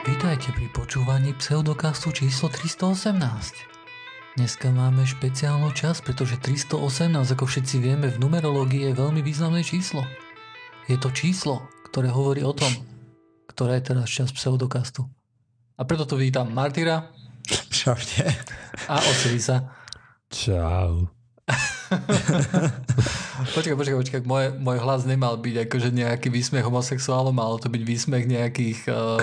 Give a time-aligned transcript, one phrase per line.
[0.00, 3.20] Vítajte pri počúvaní pseudokastu číslo 318.
[4.40, 10.08] Dneska máme špeciálnu čas, pretože 318, ako všetci vieme, v numerológii je veľmi významné číslo.
[10.88, 12.72] Je to číslo, ktoré hovorí o tom,
[13.52, 15.04] ktorá je teraz čas pseudokastu.
[15.76, 17.12] A preto tu vítam Martyra.
[17.68, 18.24] Čaute.
[18.88, 19.68] A Osirisa.
[20.32, 21.12] Čau.
[23.52, 24.20] počkaj, počkaj, počkaj.
[24.24, 28.88] Môj, môj hlas nemal byť akože nejaký výsmech homosexuálom, malo to byť výsmech nejakých...
[28.88, 29.20] Uh,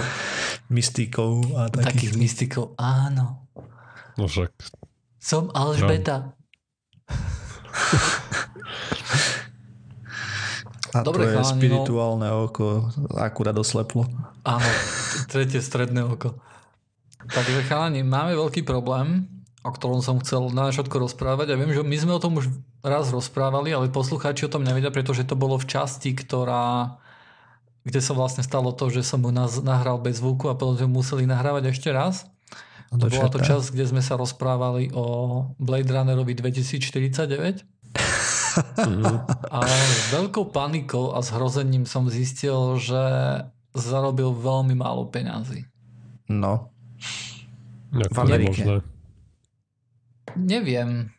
[0.72, 1.88] mystikov a takých.
[1.88, 3.48] Takých mystikov, áno.
[4.20, 4.52] No však...
[5.18, 6.32] Som Alžbeta.
[10.96, 12.48] A Dobre, to je chalani, spirituálne no...
[12.48, 14.08] oko, akurát osleplo.
[14.48, 14.70] Áno,
[15.30, 16.40] tretie stredné oko.
[17.28, 19.28] Takže chalani, máme veľký problém
[19.68, 21.52] o ktorom som chcel na všetko rozprávať.
[21.52, 22.48] A viem, že my sme o tom už
[22.80, 26.96] raz rozprávali, ale poslucháči o tom nevedia, pretože to bolo v časti, ktorá
[27.88, 31.24] kde sa vlastne stalo to, že som mu nahral bez zvuku a potom sme museli
[31.24, 32.28] nahrávať ešte raz.
[32.92, 37.64] No to bola to čas, kde sme sa rozprávali o Blade Runnerovi 2049.
[39.56, 43.00] a s veľkou panikou a zhrozením som zistil, že
[43.76, 45.68] zarobil veľmi málo peňazí.
[46.28, 46.72] No.
[47.92, 48.84] v Amerike.
[50.36, 51.12] Neviem.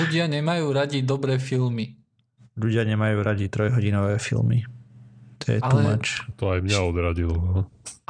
[0.00, 1.96] Ľudia nemajú radi dobré filmy.
[2.56, 4.64] Ľudia nemajú radi trojhodinové filmy.
[5.46, 6.26] To je ale, much.
[6.42, 7.36] To aj mňa odradilo.
[7.38, 7.60] No.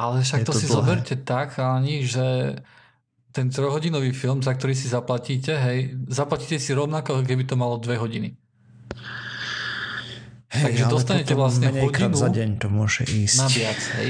[0.01, 0.75] Ale však je to, to si dlhé.
[0.81, 2.57] zoberte tak, ani, že
[3.29, 8.01] ten trojhodinový film, za ktorý si zaplatíte, hej, zaplatíte si rovnako, keby to malo dve
[8.01, 8.33] hodiny.
[10.47, 13.37] Hej, Takže dostanete vlastne hodinu za deň to môže ísť.
[13.37, 14.09] Na viac, hej.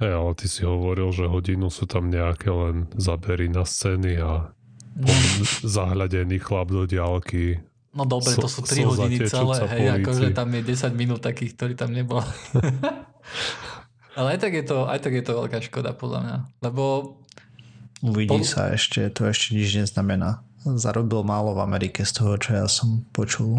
[0.00, 4.50] Hej, ale ty si hovoril, že hodinu sú tam nejaké len zabery na scény a
[5.78, 7.62] zahľadený chlap do diálky.
[7.90, 11.20] No dobre, so, to sú 3 so hodiny celé, hej, akože tam je 10 minút
[11.26, 12.22] takých, ktorí tam nebol.
[14.18, 16.82] ale aj tak, je to, aj tak je to veľká škoda podľa mňa, lebo...
[18.00, 18.46] Uvidí po...
[18.46, 20.46] sa ešte, to ešte nič neznamená.
[20.62, 23.58] Zarobil málo v Amerike z toho, čo ja som počul.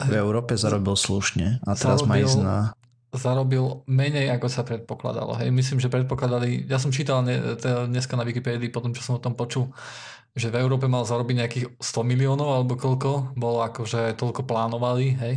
[0.00, 2.08] V Európe zarobil slušne a teraz zarobil...
[2.08, 2.56] má ísť na
[3.10, 5.34] zarobil menej, ako sa predpokladalo.
[5.34, 7.58] Hej, myslím, že predpokladali, ja som čítal ne,
[7.90, 9.74] dneska na Wikipédii, potom čo som o tom počul,
[10.34, 15.18] že v Európe mal zarobiť nejakých 100 miliónov alebo koľko, bolo ako, že toľko plánovali,
[15.18, 15.34] hej.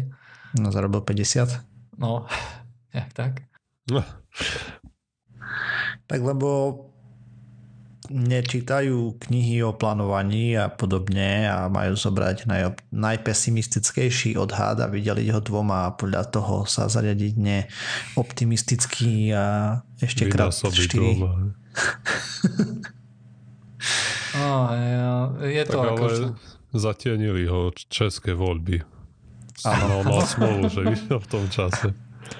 [0.57, 1.97] No zarobil 50.
[1.97, 2.29] No,
[2.97, 3.47] jak tak.
[3.89, 4.05] No.
[6.05, 6.49] Tak lebo
[8.11, 15.39] nečítajú knihy o plánovaní a podobne a majú zobrať naj, najpesimistickejší odhad a vydeliť ho
[15.39, 20.75] dvoma a podľa toho sa zariadiť neoptimistický a ešte krát 4.
[24.39, 25.13] oh, ja,
[25.43, 26.05] je to tak ako...
[26.07, 26.27] Ale
[26.73, 28.81] zatienili ho české voľby.
[29.61, 31.93] Áno, mal smolu, že vyšiel v tom čase.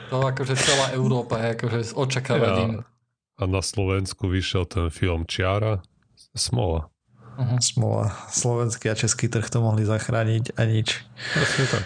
[0.09, 2.81] To akože celá Európa je akože s očakávaním.
[2.81, 2.93] Ja,
[3.37, 5.81] a na Slovensku vyšiel ten film Čiara.
[6.33, 6.89] Smola.
[7.33, 7.57] Uh-huh.
[7.61, 8.13] Smola.
[8.29, 11.01] Slovenský a český trh to mohli zachrániť a nič.
[11.33, 11.83] Presne tak.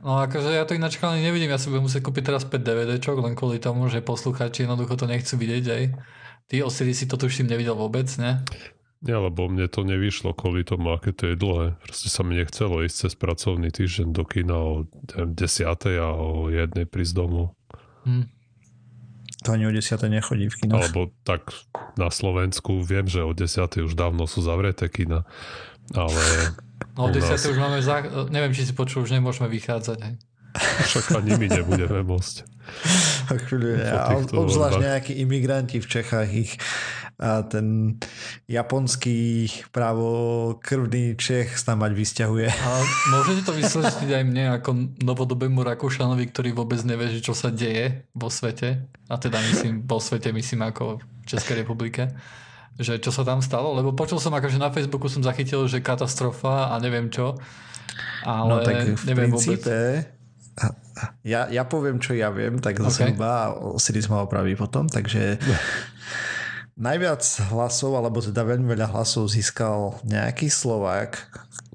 [0.00, 3.20] No akože ja to ináč ale nevidím, ja si budem musieť kúpiť teraz 5 DVDčok,
[3.20, 5.82] len kvôli tomu, že poslucháči jednoducho to nechcú vidieť aj.
[6.48, 8.40] Ty Osiris si to tuším nevidel vôbec, ne?
[9.00, 11.72] Nie, lebo mne to nevyšlo kvôli tomu, aké to je dlhé.
[11.80, 14.84] Proste sa mi nechcelo ísť cez pracovný týždeň do kina o
[15.16, 15.32] 10.
[15.96, 17.56] a o jednej prísť domov.
[18.04, 18.28] Hm.
[19.48, 19.96] To ani o 10.
[20.04, 20.84] nechodí v kinoch.
[20.84, 21.48] Alebo tak
[21.96, 23.88] na Slovensku viem, že o 10.
[23.88, 25.24] už dávno sú zavreté kina,
[25.96, 26.20] ale...
[26.96, 27.22] No o 10.
[27.22, 27.44] Nás...
[27.44, 28.04] už máme, za...
[28.28, 29.98] neviem, či si počul, už nemôžeme vychádzať.
[30.00, 30.14] Hej.
[30.60, 32.36] Však ani my nebudeme môcť.
[33.46, 36.58] Chvíľu, ja, obzvlášť nejakí imigranti v Čechách ich
[37.20, 38.00] a ten
[38.48, 39.44] japonský
[39.76, 42.48] právo krvný Čech tam mať vysťahuje.
[42.48, 42.70] A
[43.12, 44.70] môžete to vysvetliť aj mne ako
[45.04, 48.88] novodobému Rakúšanovi, ktorý vôbec nevie, čo sa deje vo svete.
[49.12, 52.08] A teda myslím, vo svete myslím ako v Českej republike
[52.80, 56.72] že čo sa tam stalo, lebo počul som akože na Facebooku som zachytil, že katastrofa
[56.72, 57.36] a neviem čo,
[58.24, 60.18] ale no, tak v neviem princípe, vôbec.
[61.24, 62.92] Ja, ja poviem, čo ja viem, tak okay.
[62.92, 65.40] zhruba Osiris ma opraví potom, takže
[66.80, 71.28] Najviac hlasov, alebo teda veľmi veľa hlasov získal nejaký Slovák,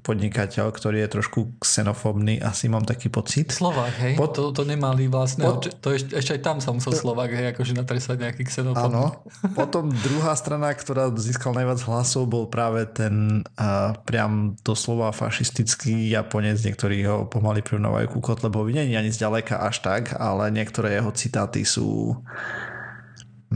[0.06, 3.50] podnikateľ, ktorý je trošku xenofóbny, asi mám taký pocit.
[3.50, 4.14] Slovák, hej?
[4.14, 4.38] Pod...
[4.38, 5.66] To, to nemali vlastne, pod...
[5.66, 9.02] to ešte, ešte aj tam sa musel Slovák, hej, akože natresať nejaký xenofóbny.
[9.02, 9.26] Áno.
[9.58, 16.62] Potom druhá strana, ktorá získal najviac hlasov, bol práve ten uh, priam doslova fašistický Japonec,
[16.62, 21.10] niektorí ho pomaly prirovnávajú ku Kotlebovi, nie je ani zďaleka až tak, ale niektoré jeho
[21.10, 22.14] citáty sú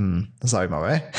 [0.01, 1.13] Hmm, zaujímavé.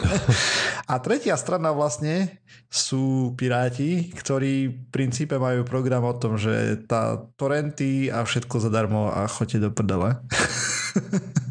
[0.92, 2.40] a tretia strana vlastne
[2.72, 9.12] sú piráti, ktorí v princípe majú program o tom, že tá torrenty a všetko zadarmo
[9.12, 10.16] a choďte do prdele.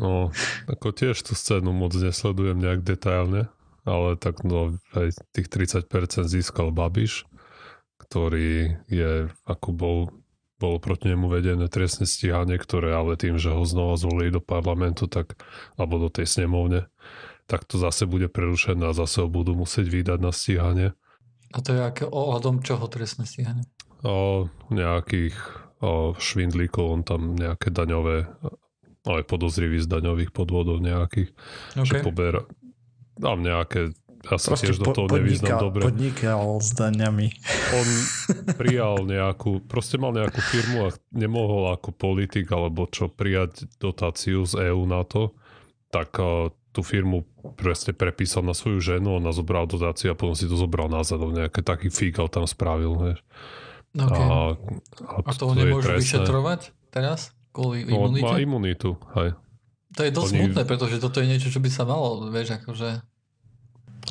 [0.00, 0.32] No,
[0.66, 3.52] ako tiež tú scénu moc nesledujem nejak detailne,
[3.84, 7.28] ale tak no, aj tých 30% získal Babiš,
[8.02, 9.98] ktorý je, ako bol,
[10.62, 15.10] bolo proti nemu vedené trestné stíhanie, ktoré ale tým, že ho znova zvolili do parlamentu,
[15.10, 15.34] tak,
[15.74, 16.86] alebo do tej snemovne,
[17.50, 20.88] tak to zase bude prerušené a zase ho budú musieť vydať na stíhanie.
[21.50, 23.66] A to je aké ohľadom čoho trestné stíhanie?
[24.06, 25.34] O nejakých
[25.82, 28.30] o švindlíkov, on tam nejaké daňové
[29.02, 31.34] aj podozrivý z daňových podvodov nejakých,
[31.74, 31.82] okay.
[31.82, 32.46] že poberá
[33.18, 33.90] tam nejaké
[34.30, 35.82] asi Proste tiež do toho nevyznam dobre.
[35.82, 37.26] Podnikal s daňami.
[37.74, 37.88] On
[38.60, 44.70] prijal nejakú, proste mal nejakú firmu a nemohol ako politik alebo čo prijať dotáciu z
[44.70, 45.34] EÚ na to,
[45.90, 47.28] tak uh, tú firmu
[47.60, 51.60] proste prepísal na svoju ženu, ona zobral dotáciu a potom si to zobral nazad, nejaké
[51.60, 53.20] taký fíkal tam spravil, vieš.
[53.92, 54.24] Okay.
[54.24, 54.56] A,
[55.04, 57.36] a, a toho nemôžu vyšetrovať teraz?
[57.52, 58.24] Kvôli no, imunite?
[58.24, 59.36] má imunitu, hej.
[59.92, 60.38] To je dosť Oni...
[60.40, 63.04] smutné, pretože toto je niečo, čo by sa malo, vieš, akože...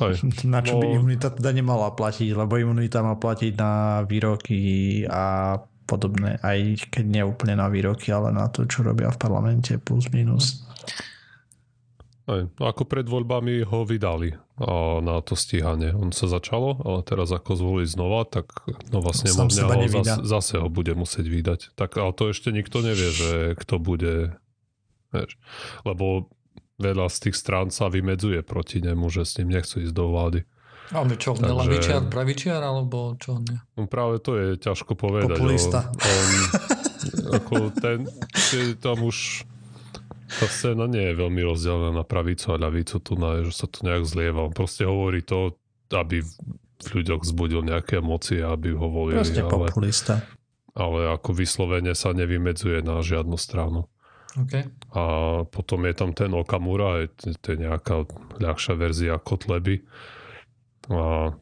[0.02, 0.46] Hej.
[0.50, 0.80] Na čo no...
[0.82, 5.56] by imunita teda nemala platiť, lebo imunita má platiť na výroky a
[5.86, 10.08] podobné, aj keď nie úplne na výroky, ale na to, čo robia v parlamente plus
[10.14, 10.64] minus.
[12.22, 14.30] Aj, no ako pred voľbami ho vydali
[15.02, 15.90] na to stíhanie.
[15.90, 18.46] On sa začalo, ale teraz ako zvolí znova, tak
[18.94, 21.60] nová snemovňa ho zase, zase ho bude musieť vydať.
[21.74, 24.38] Tak ale to ešte nikto nevie, že kto bude,
[25.10, 25.34] vieš,
[25.82, 26.30] lebo
[26.80, 30.40] veľa z tých strán sa vymedzuje proti nemu, že s ním nechcú ísť do vlády.
[30.92, 31.56] A on čo, Takže...
[31.56, 33.58] lavičiar, pravičiar, alebo čo on je?
[33.80, 35.40] No práve to je ťažko povedať.
[35.40, 35.88] Populista.
[35.88, 36.30] On, on,
[37.40, 38.04] ako ten,
[38.76, 39.48] tam už
[40.32, 43.84] tá scéna nie je veľmi rozdelená na pravicu a ľavicu, tu na, že sa to
[43.84, 44.48] nejak zlieva.
[44.48, 45.56] On proste hovorí to,
[45.92, 46.24] aby
[46.82, 49.20] v ľuďoch zbudil nejaké emócie, aby ho volili.
[49.20, 50.14] Proste ale, populista.
[50.72, 53.91] Ale ako vyslovene sa nevymedzuje na žiadnu stranu.
[54.32, 54.64] Okay.
[54.96, 55.02] A
[55.44, 58.08] potom je tam ten Okamura, je, to je nejaká
[58.40, 59.84] ľahšia verzia Kotleby.
[60.88, 61.36] A,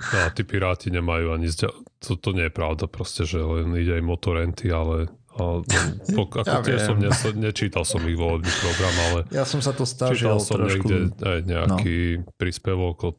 [0.00, 1.68] a tí piráti nemajú ani zďa...
[2.00, 5.60] to, to nie je pravda proste, že len ide aj motorenty, ale a,
[6.16, 9.72] po, ako ja tiež som ne, nečítal som ich volebný program, ale ja som sa
[9.76, 10.88] to snažil čítal som trošku...
[10.88, 12.28] niekde aj nejaký no.
[12.36, 13.16] príspevok od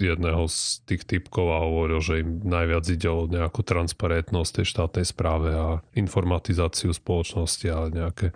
[0.00, 5.06] jedného z tých typkov a hovoril, že im najviac ide o nejakú transparentnosť tej štátnej
[5.06, 8.32] správe a informatizáciu spoločnosti a nejaké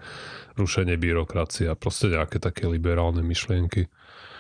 [0.61, 3.88] rušenie byrokracie a proste nejaké také liberálne myšlienky.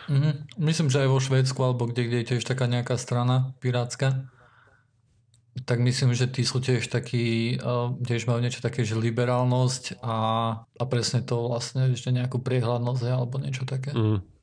[0.04, 0.60] Mm-hmm.
[0.60, 4.28] Myslím, že aj vo Švédsku alebo kde, kde je tiež taká nejaká strana pirátska,
[5.62, 7.56] tak myslím, že tí sú tiež takí,
[8.02, 10.16] tiež majú niečo také, že liberálnosť a,
[10.66, 13.94] a presne to vlastne ešte nejakú priehľadnosť alebo niečo také.
[13.94, 14.33] Mm.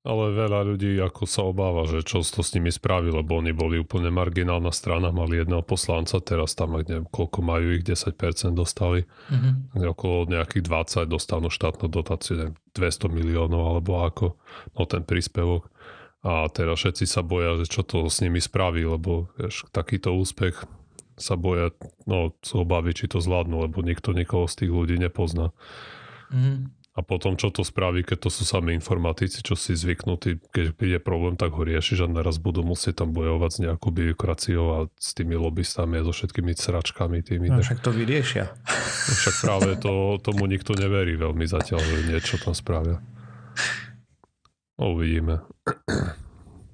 [0.00, 3.76] Ale veľa ľudí ako sa obáva, že čo to s nimi spraví, lebo oni boli
[3.76, 8.16] úplne marginálna strana, mali jedného poslanca, teraz tam neviem, koľko majú ich, 10%
[8.56, 9.04] dostali.
[9.04, 9.84] Mm-hmm.
[9.92, 10.64] Okolo nejakých
[11.04, 14.26] 20 dostanú štátnu dotáciu, neviem, 200 miliónov alebo ako,
[14.72, 15.68] no ten príspevok.
[16.24, 20.64] A teraz všetci sa boja, že čo to s nimi spraví, lebo vieš, takýto úspech
[21.20, 21.76] sa boja,
[22.08, 25.52] no sú obavy, či to zvládnu, lebo nikto nikoho z tých ľudí nepozná.
[26.32, 26.72] Mm.
[26.98, 30.98] A potom, čo to spraví, keď to sú sami informatici, čo si zvyknutí, keď je
[30.98, 35.14] problém, tak ho riešiš a naraz budú musieť tam bojovať s nejakou byrokraciou a s
[35.14, 37.22] tými lobbystami a so všetkými sračkami.
[37.22, 38.50] Tými, no však to vyriešia.
[38.50, 42.98] No však práve to, tomu nikto neverí veľmi zatiaľ, že niečo tam spravia.
[44.74, 45.46] Uvidíme.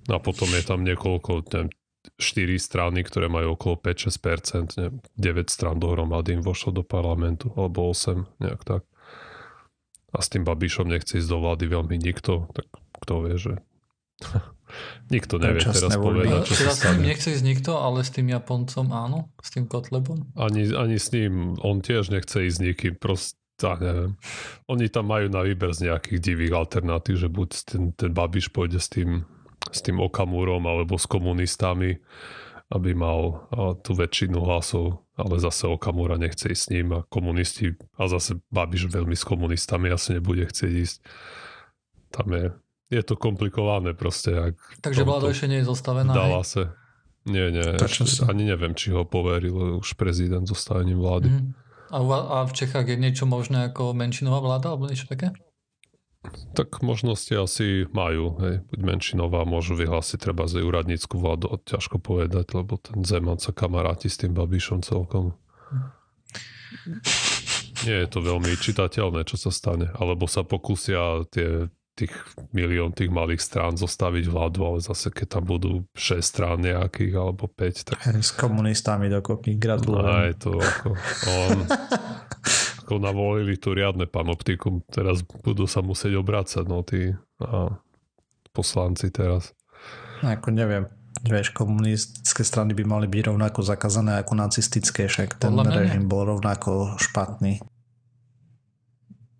[0.09, 1.69] A potom je tam niekoľko, neviem,
[2.17, 7.93] 4 strany, ktoré majú okolo 5-6%, neviem, 9 strán dohromady im vošlo do parlamentu, alebo
[7.93, 8.83] 8, nejak tak.
[10.17, 12.67] A s tým Babišom nechce ísť do vlády veľmi nikto, tak
[13.05, 13.55] kto vie, že...
[15.15, 16.25] nikto nevie teraz voľby.
[16.25, 17.05] povedať, čo sa stane.
[17.05, 19.29] nechce ísť nikto, ale s tým Japoncom áno?
[19.45, 20.33] S tým Kotlebom?
[20.35, 24.21] Ani, ani s ním, on tiež nechce ísť nikým, proste tak neviem.
[24.69, 28.77] Oni tam majú na výber z nejakých divých alternatív, že buď ten, ten Babiš pôjde
[28.77, 29.25] s tým,
[29.73, 31.97] s tým Okamurom alebo s komunistami,
[32.67, 33.47] aby mal
[33.87, 38.91] tú väčšinu hlasov, ale zase Okamura nechce ísť s ním a komunisti a zase Babiš
[38.91, 40.99] veľmi s komunistami asi nebude chcieť ísť.
[42.11, 42.51] Tam je,
[42.91, 44.35] je to komplikované proste.
[44.35, 46.11] Ak Takže vláda ešte nie je zostavená.
[46.11, 46.75] Dala sa.
[47.27, 47.67] Nie, nie.
[47.79, 51.29] Ešte, ani neviem, či ho poveril už prezident zostavením vlády.
[51.91, 55.31] A, a v Čechách je niečo možné ako menšinová vláda alebo niečo také?
[56.55, 58.39] Tak možnosti asi majú.
[58.43, 58.65] Hej.
[58.73, 64.09] Buď menšinová, môžu vyhlásiť treba z úradnícku vládu, ťažko povedať, lebo ten Zeman sa kamaráti
[64.11, 65.37] s tým Babišom celkom.
[67.85, 69.93] Nie je to veľmi čitateľné, čo sa stane.
[69.97, 72.13] Alebo sa pokúsia tie tých
[72.53, 77.49] milión tých malých strán zostaviť vládu, ale zase keď tam budú 6 strán nejakých alebo
[77.49, 77.97] 5, tak...
[78.21, 80.05] S komunistami dokopy, gratulujem.
[80.05, 80.89] Aj to ako...
[81.25, 81.57] On,
[82.87, 84.87] ako navolili tu riadne panoptikum.
[84.87, 87.75] Teraz budú sa musieť obrácať, no tí a,
[88.55, 89.51] poslanci teraz.
[90.23, 90.87] Ako neviem,
[91.27, 96.95] vieš, komunistické strany by mali byť rovnako zakázané ako nacistické, však ten režim bol rovnako
[97.03, 97.59] špatný.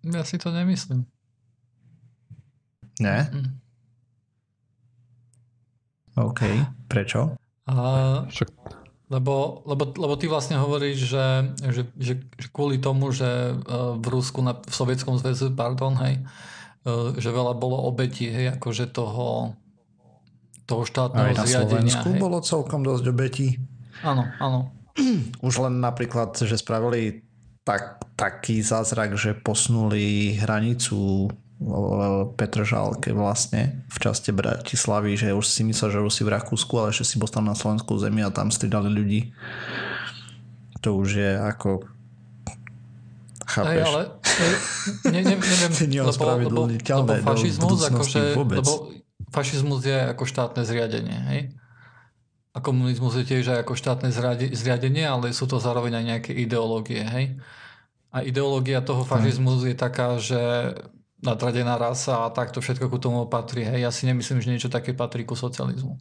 [0.03, 1.07] Ja si to nemyslím.
[2.99, 3.31] Ne?
[3.31, 3.49] Mm.
[6.19, 6.41] OK.
[6.91, 7.39] Prečo?
[7.69, 7.73] A,
[8.27, 8.49] Však...
[9.07, 11.27] lebo, lebo, lebo ty vlastne hovoríš, že,
[11.63, 13.53] že, že, že kvôli tomu, že e,
[13.95, 16.19] v Rusku, na, v Sovietskom zväze, pardon, hej,
[16.83, 19.55] e, že veľa bolo obetí, hej, akože toho,
[20.67, 21.67] toho štátneho Aj na zriadenia.
[21.71, 22.19] Slovensku hej.
[22.19, 23.55] bolo celkom dosť obetí.
[24.03, 24.75] Áno, áno.
[25.39, 27.23] Už len napríklad, že spravili
[27.63, 31.31] tak, taký zázrak, že posunuli hranicu
[32.37, 36.93] Petržálke vlastne v časte Bratislavy, že už si myslel, že už si v Rakúsku, ale
[36.93, 39.33] že si bol tam na Slovensku zemi a tam stridali ľudí.
[40.85, 41.89] To už je ako
[43.41, 43.73] chápeš?
[43.73, 44.01] Aj, ale
[45.09, 45.73] ne, ne, neviem,
[46.13, 48.73] lebo, lebo, lebo fašizmus, akože, lebo
[49.33, 51.41] fašizmus je ako štátne zriadenie, hej?
[52.53, 54.09] A komunizmus je tiež aj ako štátne
[54.53, 57.25] zriadenie, ale sú to zároveň aj nejaké ideológie, hej?
[58.13, 60.73] A ideológia toho fašizmu je taká, že
[61.21, 63.65] nadradená rasa a takto všetko ku tomu patrí.
[63.65, 65.97] Hej, ja si nemyslím, že niečo také patrí ku socializmu.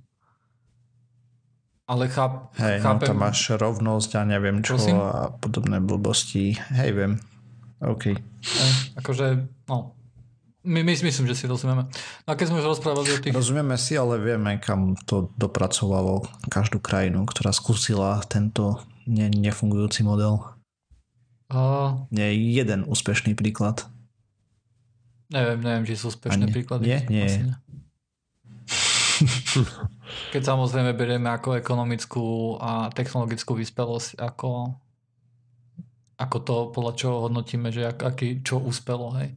[1.87, 3.06] Ale cháp, Hej, chápem...
[3.06, 4.99] no tam máš rovnosť a neviem čo Prosím?
[4.99, 6.58] a podobné blbosti.
[6.75, 7.12] Hej, viem.
[7.78, 8.18] OK.
[8.42, 9.26] Hej, akože,
[9.70, 9.94] no.
[10.66, 11.87] My, my myslím, že si rozumieme.
[12.26, 13.30] No a keď sme už rozprávali o tých...
[13.30, 20.42] Rozumieme si, ale vieme, kam to dopracovalo každú krajinu, ktorá skúsila tento ne- nefungujúci model.
[21.54, 21.94] A...
[22.11, 23.87] Nie jeden úspešný príklad.
[25.26, 26.87] Neviem, neviem, či sú úspešné príklady.
[26.87, 27.26] Nie, nie.
[27.26, 27.54] nie.
[30.35, 34.76] Keď samozrejme berieme ako ekonomickú a technologickú vyspelosť, ako,
[36.21, 39.35] ako to, podľa čoho hodnotíme, že ak, aký, čo úspelo, hej.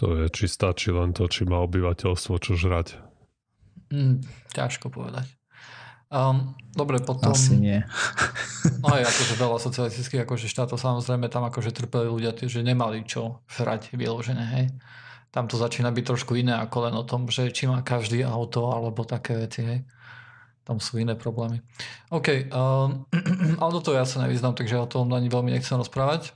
[0.00, 2.96] To je, či stačí len to, či má obyvateľstvo čo žrať.
[3.92, 4.24] Mm,
[4.56, 5.39] ťažko povedať.
[6.10, 7.30] Um, dobre, potom...
[7.30, 7.86] Asi nie.
[8.82, 13.38] no aj akože veľa socialistických akože štátov samozrejme tam akože trpeli ľudia, že nemali čo
[13.46, 14.66] žrať vyložené, hej.
[15.30, 18.74] Tam to začína byť trošku iné ako len o tom, že či má každý auto
[18.74, 19.80] alebo také veci, hej.
[20.66, 21.62] Tam sú iné problémy.
[22.10, 23.06] OK, um,
[23.62, 26.34] ale do toho ja sa nevyznám, takže o tom ani veľmi nechcem rozprávať.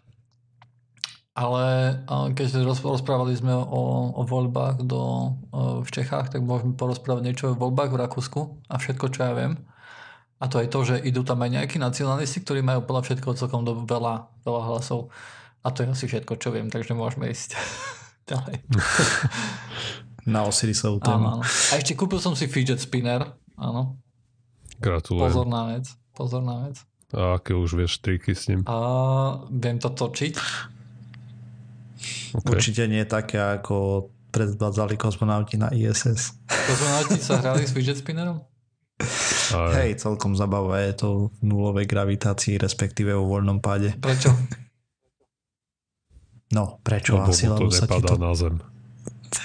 [1.34, 1.98] Ale
[2.38, 5.34] keď rozprávali sme o, o voľbách do,
[5.82, 9.58] v Čechách, tak môžeme porozprávať niečo o voľbách v Rakúsku a všetko, čo ja viem.
[10.38, 13.66] A to je to, že idú tam aj nejakí nacionalisti, ktorí majú podľa všetko celkom
[13.66, 15.10] do veľa, veľa hlasov.
[15.66, 17.58] A to je asi všetko, čo viem, takže môžeme ísť
[18.30, 18.62] ďalej.
[20.34, 21.18] Na Osirisovú tému.
[21.18, 21.44] Áno, áno.
[21.44, 23.26] A ešte kúpil som si fidget spinner.
[23.58, 23.98] Áno.
[24.78, 25.34] Gratulujem.
[25.34, 25.84] Pozorná vec.
[26.14, 26.78] Pozorná vec.
[27.10, 28.62] A aké už vieš triky s ním?
[28.70, 28.78] A
[29.50, 30.34] viem to točiť
[32.34, 32.50] Okay.
[32.50, 36.34] Určite nie také, ako predvádzali kozmonauti na ISS.
[36.50, 38.42] Kozmonauti sa hrali s fidget spinnerom?
[39.54, 39.70] Aj.
[39.78, 43.94] Hej, celkom zabava je to v nulovej gravitácii, respektíve vo voľnom páde.
[43.98, 44.34] Prečo?
[46.54, 47.18] No, prečo?
[47.18, 48.14] Lebo Asi, to sa ti to...
[48.18, 48.62] na zem.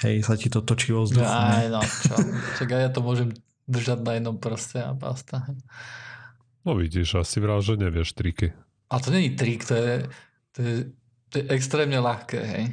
[0.05, 1.25] Hej, sa ti to točí vo vzduchu.
[1.25, 2.13] Aj, no, čo?
[2.61, 3.33] Čak ja to môžem
[3.65, 5.49] držať na jednom prste a basta.
[6.61, 8.53] No vidíš, asi vrál, že nevieš triky.
[8.89, 9.93] A to není trik, to je,
[10.53, 10.73] to je
[11.29, 12.65] to je extrémne ľahké, hej.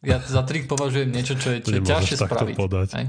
[0.00, 2.56] Ja za trik považujem niečo, čo je, čo je ťažšie spraviť.
[2.56, 2.88] Podať.
[2.96, 3.06] Hej?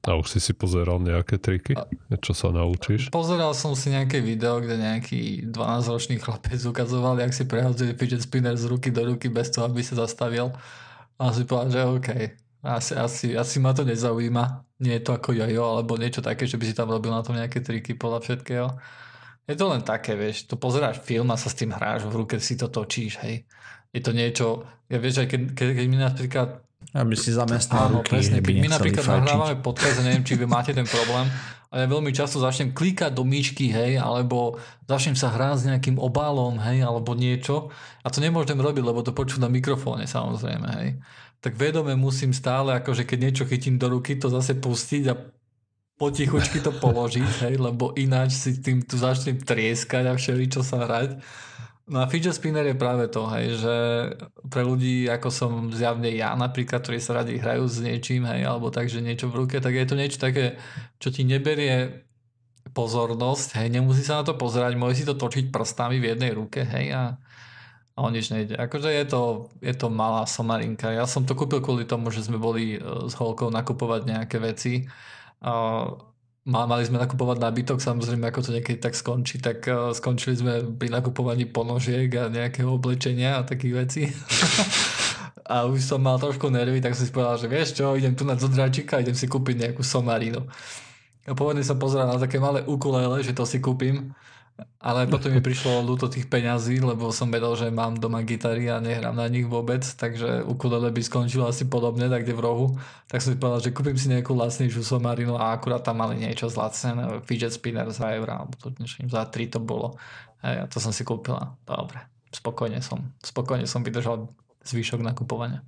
[0.00, 1.76] A už si si pozeral nejaké triky?
[2.24, 3.12] Čo sa naučíš?
[3.12, 8.56] Pozeral som si nejaké video, kde nejaký 12-ročný chlapec ukazoval, jak si prehadzuje fidget spinner
[8.56, 10.56] z ruky do ruky bez toho, aby sa zastavil.
[11.20, 12.08] A si povedal, že OK,
[12.64, 14.64] asi, asi, asi ma to nezaujíma.
[14.80, 17.36] Nie je to ako jojo, alebo niečo také, že by si tam robil na tom
[17.36, 18.66] nejaké triky podľa všetkého.
[19.50, 22.38] Je to len také, vieš, to pozeráš film a sa s tým hráš, v ruke
[22.38, 23.42] si to točíš, hej.
[23.90, 26.48] Je to niečo, ja vieš, aj keď, keď, keď mi napríklad
[26.94, 28.42] aby si zamestnal ruky, presne.
[28.42, 29.22] Keď my napríklad fajčiť.
[29.22, 31.28] nahrávame podcast, neviem, či vy máte ten problém,
[31.70, 34.58] ale ja veľmi často začnem klikať do myšky, hej, alebo
[34.90, 37.70] začnem sa hrať s nejakým obálom, hej, alebo niečo.
[38.02, 40.98] A to nemôžem robiť, lebo to počuť na mikrofóne, samozrejme, hej.
[41.38, 45.14] Tak vedome musím stále, akože keď niečo chytím do ruky, to zase pustiť a
[46.00, 50.88] potichučky to položiť, hej, lebo ináč si tým tu začnem trieskať a všeli, čo sa
[50.88, 51.20] hrať.
[51.90, 53.76] No a fidget spinner je práve to, hej, že
[54.48, 58.72] pre ľudí, ako som zjavne ja napríklad, ktorí sa radi hrajú s niečím, hej, alebo
[58.72, 60.56] tak, že niečo v ruke, tak je to niečo také,
[60.96, 62.06] čo ti neberie
[62.72, 66.64] pozornosť, hej, nemusí sa na to pozerať, môže si to točiť prstami v jednej ruke,
[66.64, 67.20] hej, a,
[67.92, 68.56] a o nič nejde.
[68.56, 70.94] Akože je to, je to malá somarinka.
[70.94, 74.86] Ja som to kúpil kvôli tomu, že sme boli e, s Holkou nakupovať nejaké veci,
[76.50, 80.88] mali sme nakupovať nábytok, samozrejme ako to niekedy tak skončí, tak uh, skončili sme pri
[80.88, 84.02] nakupovaní ponožiek a nejakého oblečenia a takých vecí.
[85.52, 88.24] a už som mal trošku nervy, tak som si povedal, že vieš čo, idem tu
[88.24, 90.46] na do Dračika a idem si kúpiť nejakú somarinu.
[91.28, 94.10] A pôvodne som pozeral na také malé ukulele, že to si kúpim
[94.80, 98.80] ale potom mi prišlo ľúto tých peňazí, lebo som vedel, že mám doma gitary a
[98.80, 102.66] nehrám na nich vôbec, takže ukulele by skončilo asi podobne, tak kde v rohu.
[103.06, 106.48] Tak som si povedal, že kúpim si nejakú lacnejšiu somarinu a akurát tam mali niečo
[106.48, 110.00] zlacnené, fidget spinner za eurá, alebo to za 3 to bolo.
[110.40, 111.56] A to som si kúpila.
[111.68, 112.00] Dobre,
[112.32, 114.32] spokojne som, spokojne som vydržal
[114.64, 115.60] zvyšok nakupovania.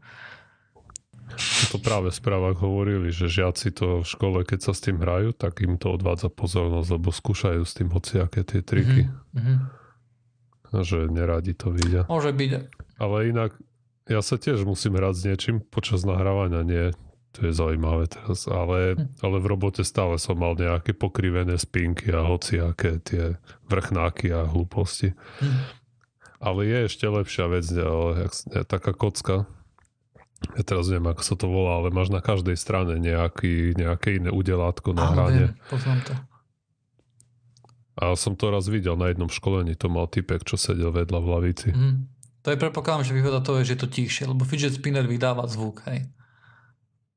[1.73, 5.33] To práve v správach hovorili, že žiaci to v škole, keď sa s tým hrajú,
[5.33, 9.09] tak im to odvádza pozornosť, lebo skúšajú s tým hociaké tie triky.
[9.09, 9.59] Mm-hmm.
[10.73, 12.09] Že neradi to vidia.
[12.09, 12.51] Môže byť.
[12.97, 13.57] Ale inak,
[14.09, 16.87] ja sa tiež musím hrať s niečím počas nahrávania, nie.
[17.33, 19.25] To je zaujímavé teraz, ale, hm.
[19.25, 23.41] ale v robote stále som mal nejaké pokrivené spinky a hociaké tie
[23.73, 25.17] vrchnáky a hlúposti.
[25.41, 25.81] Hm.
[26.43, 28.33] Ale je ešte lepšia vec, ale jak,
[28.69, 29.49] taká kocka,
[30.53, 34.31] ja teraz neviem, ako sa to volá, ale máš na každej strane nejaký, nejaké iné
[34.31, 35.47] udelátko na hranie.
[35.71, 36.15] poznám to.
[37.93, 41.29] A som to raz videl na jednom školení, to mal typek, čo sedel vedľa v
[41.29, 41.69] lavici.
[41.71, 42.09] Mm.
[42.43, 45.47] To je predpokladám, že výhoda toho je, že je to tichšie, lebo fidget spinner vydáva
[45.47, 46.11] zvuk, hej.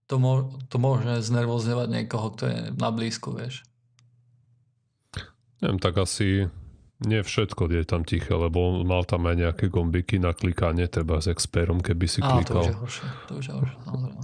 [0.05, 3.65] To, mo- to môže znervozňovať niekoho, kto je na blízku, vieš.
[5.65, 6.45] Neviem, tak asi
[7.03, 11.27] nie všetko je tam tiché, lebo mal tam aj nejaké gombiky na klikanie, treba s
[11.27, 12.63] experom, keby si Á, klikal.
[12.63, 14.23] to už je horšie, to už je horšie, samozrejme.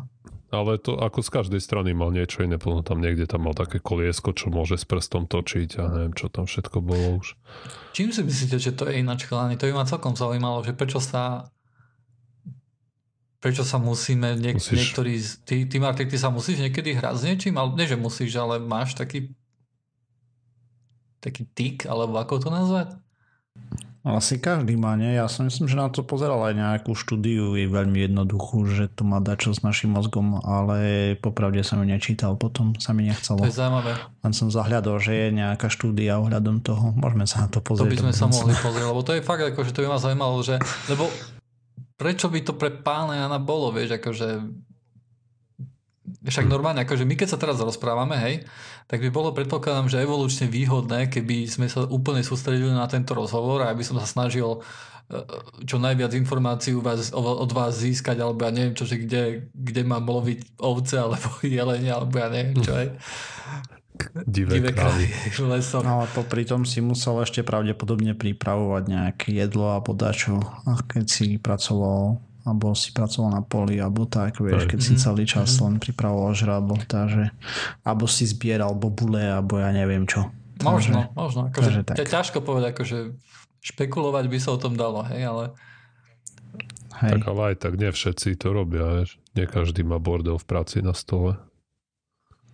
[0.52, 3.80] Ale to ako z každej strany mal niečo iné, potom tam niekde tam mal také
[3.80, 7.40] koliesko, čo môže s prstom točiť a neviem, čo tam všetko bolo už.
[7.96, 9.56] Čím si myslíte, že to je ináč chalani?
[9.56, 11.48] To by ma celkom zaujímalo, že prečo sa
[13.42, 14.78] prečo sa musíme, niek- musíš...
[14.78, 15.14] niektorí,
[15.48, 18.62] ty, ty Martin, ty sa musíš niekedy hrať s niečím, ale nie, že musíš, ale
[18.62, 19.34] máš taký
[21.22, 22.98] taký tik, alebo ako to nazvať?
[24.02, 25.14] Asi každý má, nie?
[25.14, 29.06] Ja som myslím, že na to pozeral aj nejakú štúdiu, je veľmi jednoduchú, že to
[29.06, 33.46] má čo s našim mozgom, ale popravde som ju nečítal, potom sa mi nechcelo.
[33.46, 33.94] To je zaujímavé.
[34.26, 36.98] Len som zahľadol, že je nejaká štúdia ohľadom toho.
[36.98, 37.94] Môžeme sa na to pozrieť.
[37.94, 40.00] To by sme sa mohli pozrieť, lebo to je fakt, ako, že to by ma
[40.02, 40.58] zaujímalo, že,
[40.90, 41.06] lebo
[41.94, 44.50] prečo by to pre pána Jana bolo, vieš, akože
[46.02, 48.36] však normálne, akože my keď sa teraz rozprávame, hej,
[48.90, 53.62] tak by bolo predpokladám, že evolučne výhodné, keby sme sa úplne sústredili na tento rozhovor
[53.62, 54.60] a aby som sa snažil e,
[55.70, 60.10] čo najviac informácií vás, od vás získať, alebo ja neviem čo, že kde, kde mám
[60.10, 62.88] loviť ovce, alebo jelene, alebo ja neviem čo aj.
[64.26, 65.06] Divé, Divé krávy.
[65.86, 70.42] No a popri tom si musel ešte pravdepodobne pripravovať nejaké jedlo a podačo,
[70.90, 75.00] keď si pracoval alebo si pracoval na poli, alebo tak, vieš, keď si mhm.
[75.00, 75.62] celý čas mhm.
[75.66, 77.30] len pripravoval žrádlo, takže,
[77.86, 80.30] alebo si zbieral bobule, alebo ja neviem čo.
[80.62, 81.42] Možno, takže, možno.
[81.50, 82.14] Akože, takže tak.
[82.14, 82.98] ťažko povedať, akože
[83.62, 85.46] špekulovať by sa o tom dalo, hej, ale...
[87.02, 87.18] Hej.
[87.18, 89.18] Tak ale aj tak nie všetci to robia, vieš.
[89.34, 91.34] Nie každý má bordel v práci na stole.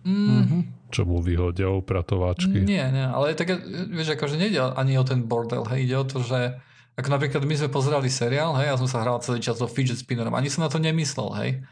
[0.08, 0.72] Mm.
[0.88, 2.64] Čo mu vyhodia upratovačky.
[2.64, 3.60] Nie, nie, ale tak,
[3.92, 6.64] vieš, akože nejde ani o ten bordel, hej, ide o to, že
[6.98, 10.02] ako napríklad my sme pozerali seriál, hej, ja som sa hral celý čas so fidget
[10.02, 11.62] spinnerom, ani som na to nemyslel, hej.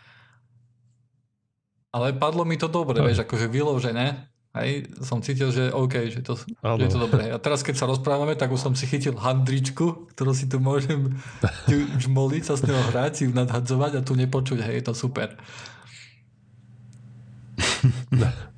[1.90, 3.06] Ale padlo mi to dobre, aj.
[3.10, 7.34] vieš, akože vyložené, hej, som cítil, že OK, že to, že je to dobré.
[7.34, 11.18] A teraz, keď sa rozprávame, tak už som si chytil handričku, ktorú si tu môžem
[12.06, 15.34] žmoliť, sa s ňou hrať, ju nadhadzovať a tu nepočuť, hej, je to super.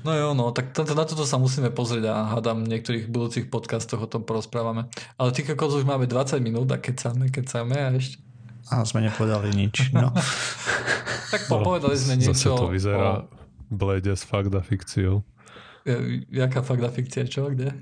[0.00, 3.52] No jo, no, tak to, na toto sa musíme pozrieť a hádam v niektorých budúcich
[3.52, 4.88] podcastoch o tom porozprávame.
[5.20, 8.16] Ale ty kokos už máme 20 minút a keď keď kecáme a ešte.
[8.72, 10.08] A sme nepovedali nič, no.
[11.32, 12.32] tak povedali sme niečo.
[12.32, 13.28] Zase to vyzerá o...
[13.68, 15.20] blede s fakta fikciou.
[16.32, 17.76] Jaká fakta fikcia, čo, kde?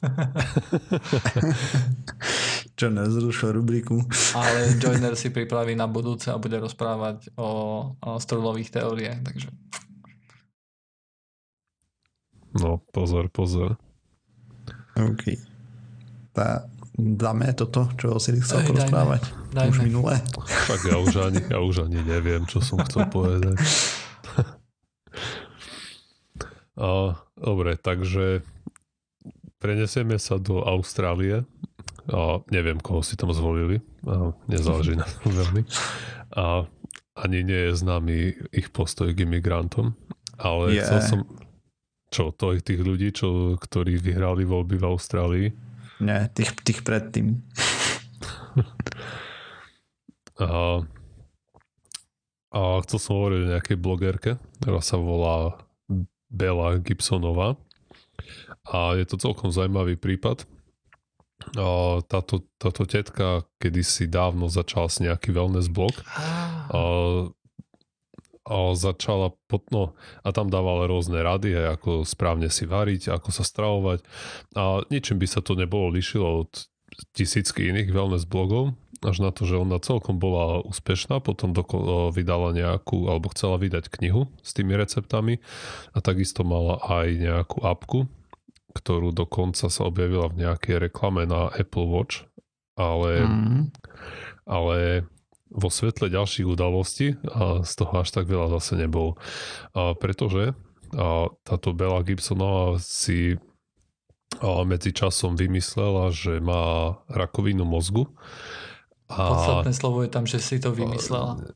[2.78, 4.00] čo nezrušil rubriku.
[4.32, 9.52] Ale Joiner si pripraví na budúce a bude rozprávať o, o strojových teóriách, takže
[12.56, 13.78] No, pozor, pozor.
[14.98, 15.38] OK.
[16.34, 16.66] Tá,
[16.98, 19.22] dáme toto, čo si chcel Ej, porozprávať.
[19.22, 19.70] Dajme, dajme.
[19.70, 20.14] Už minulé.
[20.66, 23.54] Tak ja už, ani, ja už ani neviem, čo som chcel povedať.
[26.80, 28.40] A, dobre, takže
[29.60, 31.44] prenesieme sa do Austrálie.
[32.10, 33.84] A neviem, koho si tam zvolili.
[34.08, 35.62] A nezáleží na tom veľmi.
[36.34, 36.64] A
[37.14, 38.16] ani nie je známy
[38.50, 39.94] ich postoj k imigrantom.
[40.40, 40.88] Ale yeah.
[40.88, 41.20] chcel som,
[42.10, 45.46] čo, to je tých ľudí, čo, ktorí vyhrali voľby v Austrálii?
[46.02, 47.38] Nie, tých, tých predtým.
[50.42, 50.82] a,
[52.50, 55.54] a chcel som hovoriť o nejakej blogerke, ktorá sa volá
[56.26, 57.54] Bela Gibsonová.
[58.66, 60.44] A je to celkom zaujímavý prípad.
[61.56, 65.94] A táto, táto tetka kedysi dávno začala s nejaký wellness blog.
[66.10, 67.30] A,
[68.50, 69.94] a začala pot, no,
[70.26, 74.02] a tam dávala rôzne rady, aj ako správne si variť, ako sa stravovať.
[74.58, 76.66] A ničím by sa to nebolo lišilo od
[77.14, 81.64] tisícky iných wellness blogov, až na to, že ona celkom bola úspešná, potom do,
[82.10, 85.38] vydala nejakú, alebo chcela vydať knihu s tými receptami
[85.94, 88.10] a takisto mala aj nejakú apku,
[88.76, 92.26] ktorú dokonca sa objavila v nejakej reklame na Apple Watch,
[92.76, 93.62] ale, mm.
[94.50, 95.06] ale
[95.50, 99.18] vo svetle ďalších udalostí a z toho až tak veľa zase nebol.
[99.74, 100.54] A pretože
[100.90, 103.38] a táto Bella Gibsonová si
[104.38, 108.06] a medzi časom vymyslela, že má rakovinu mozgu
[109.10, 109.26] a...
[109.26, 111.50] Podstatné slovo je tam, že si to vymyslela.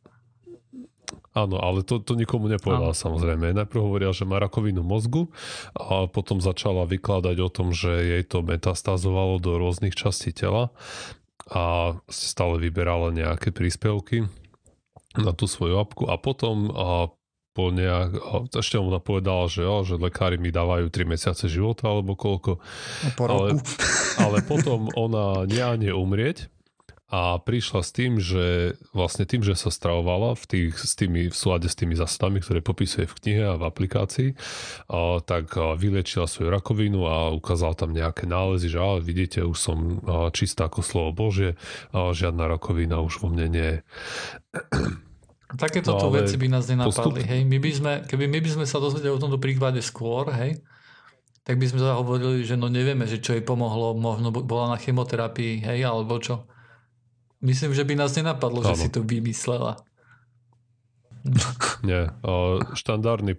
[1.35, 3.55] Áno, ale to, to nikomu nepovedala samozrejme.
[3.55, 5.31] Najprv hovorila, že má rakovinu mozgu
[5.75, 10.71] a potom začala vykladať o tom, že jej to metastázovalo do rôznych častí tela
[11.53, 14.25] a stále vyberala nejaké príspevky
[15.15, 17.13] na tú svoju apku a potom a
[17.55, 18.19] po nejak,
[18.51, 22.59] ešte ona povedala, že, jo, že lekári mi dávajú 3 mesiace života alebo koľko.
[23.15, 23.55] Po roku.
[23.55, 23.63] Ale,
[24.19, 25.47] ale potom ona
[25.79, 26.51] nie umrieť
[27.13, 31.37] a prišla s tým, že vlastne tým, že sa stravovala v, tých, s tými, v
[31.37, 34.29] súlade s tými zásadami, ktoré popisuje v knihe a v aplikácii,
[34.89, 39.59] a, tak a, vylečila svoju rakovinu a ukázala tam nejaké nálezy, že ale vidíte, už
[39.61, 41.61] som a, čistá ako slovo Bože,
[41.93, 43.79] a žiadna rakovina už vo mne nie je.
[45.69, 47.31] Takéto no, veci by nás nenapadli, postup...
[47.31, 47.41] hej.
[47.47, 50.59] My by sme, keby my by sme sa dozvedeli o tomto príklade skôr, hej,
[51.45, 54.79] tak by sme sa hovorili, že no nevieme, že čo jej pomohlo, možno bola na
[54.81, 56.49] chemoterapii, hej, alebo čo.
[57.45, 58.73] Myslím, že by nás nenapadlo, ano.
[58.73, 59.77] že si to vymyslela.
[61.89, 62.09] Nie.
[62.73, 63.37] Štandardný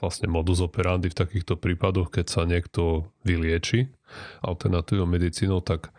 [0.00, 3.92] vlastne modus operandi v takýchto prípadoch, keď sa niekto vylieči
[4.40, 5.92] alternatívnou medicínou, tak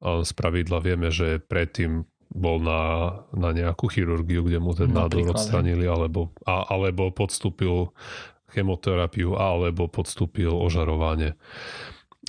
[0.00, 5.86] z pravidla vieme, že predtým bol na, na nejakú chirurgiu, kde mu ten nádor odstranili,
[5.86, 7.94] alebo, a, alebo podstúpil
[8.50, 11.38] chemoterapiu, alebo podstúpil ožarovanie.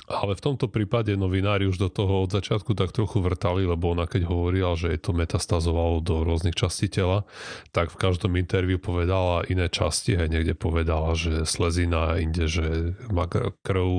[0.06, 4.06] Ale v tomto prípade novinári už do toho od začiatku tak trochu vrtali, lebo ona
[4.06, 7.26] keď hovorila, že je to metastazovalo do rôznych častí tela,
[7.74, 13.26] tak v každom interviu povedala iné časti, aj niekde povedala, že slezina, inde, že má
[13.66, 13.90] krv,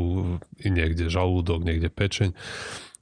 [0.63, 2.31] niekde žalúdok, niekde pečeň.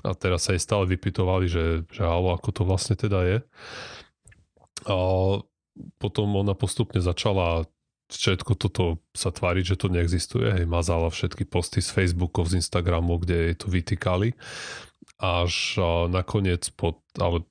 [0.01, 3.37] A teraz sa jej stále vypitovali, že, že halo, ako to vlastne teda je.
[4.89, 4.95] A
[6.01, 7.69] potom ona postupne začala
[8.09, 10.51] všetko toto sa tvári, že to neexistuje.
[10.51, 14.37] Hej, mazala všetky posty z Facebookov, z Instagramu, kde jej to vytýkali.
[15.21, 15.79] Až
[16.11, 17.47] nakoniec pod, ale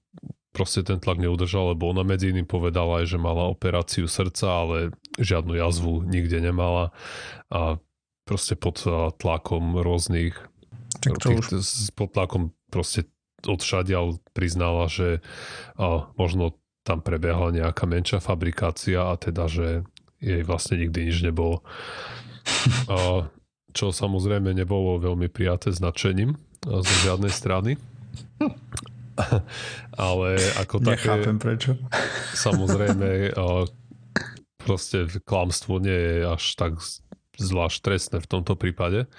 [0.55, 4.77] proste ten tlak neudržal, lebo ona medzi iným povedala aj, že mala operáciu srdca, ale
[5.19, 6.95] žiadnu jazvu nikde nemala
[7.51, 7.83] a
[8.23, 8.79] proste pod
[9.19, 10.39] tlakom rôznych
[11.03, 11.91] tak to tých, už...
[11.99, 13.11] pod tlakom proste
[13.45, 15.21] odšadial priznala, že
[15.77, 19.85] a, možno tam prebehla nejaká menšia fabrikácia a teda, že
[20.25, 21.61] jej vlastne nikdy nič nebolo.
[22.89, 23.29] A
[23.75, 27.77] čo samozrejme nebolo veľmi prijaté značením zo žiadnej strany.
[29.95, 31.07] Ale ako také...
[31.07, 31.77] Nechápem prečo.
[32.35, 33.37] Samozrejme,
[34.59, 36.73] proste klamstvo nie je až tak
[37.37, 39.11] zvlášť trestné v tomto prípade.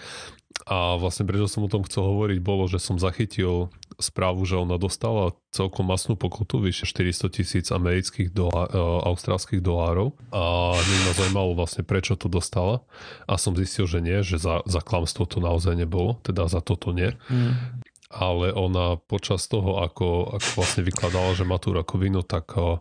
[0.65, 4.75] A vlastne prečo som o tom chcel hovoriť, bolo, že som zachytil správu, že ona
[4.75, 11.11] dostala celkom masnú pokutu, vyše 400 tisíc amerických dola, e, austrálskych dolárov a mňa ma
[11.15, 12.83] zaujímalo vlastne prečo to dostala
[13.25, 16.91] a som zistil, že nie, že za, za klamstvo to naozaj nebolo, teda za toto
[16.91, 17.15] nie.
[17.31, 17.83] Mm.
[18.15, 22.79] Ale ona počas toho, ako, ako vlastne vykladala, že má tú rakovinu, tak vy,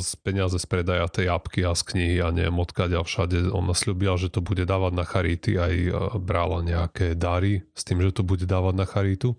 [0.00, 3.50] z peniaze z predaja tej apky a z knihy a neviem odkiaľ a všade.
[3.54, 5.74] Ona slúbila, že to bude dávať na charity, aj
[6.18, 9.38] brala nejaké dary s tým, že to bude dávať na charitu.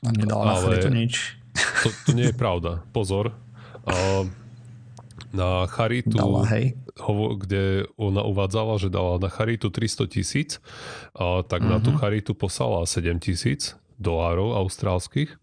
[0.00, 1.14] A nedala Ale na charitu nič.
[1.84, 2.80] To, to nie je pravda.
[2.94, 3.36] Pozor.
[3.84, 4.24] A
[5.30, 6.74] na charitu, dala, hej.
[7.46, 10.50] Kde ona uvádzala, že dala na charitu 300 tisíc,
[11.46, 11.70] tak uh-huh.
[11.70, 11.98] na tú mhm.
[12.02, 15.36] charitu poslala 7 tisíc dolárov austrálskych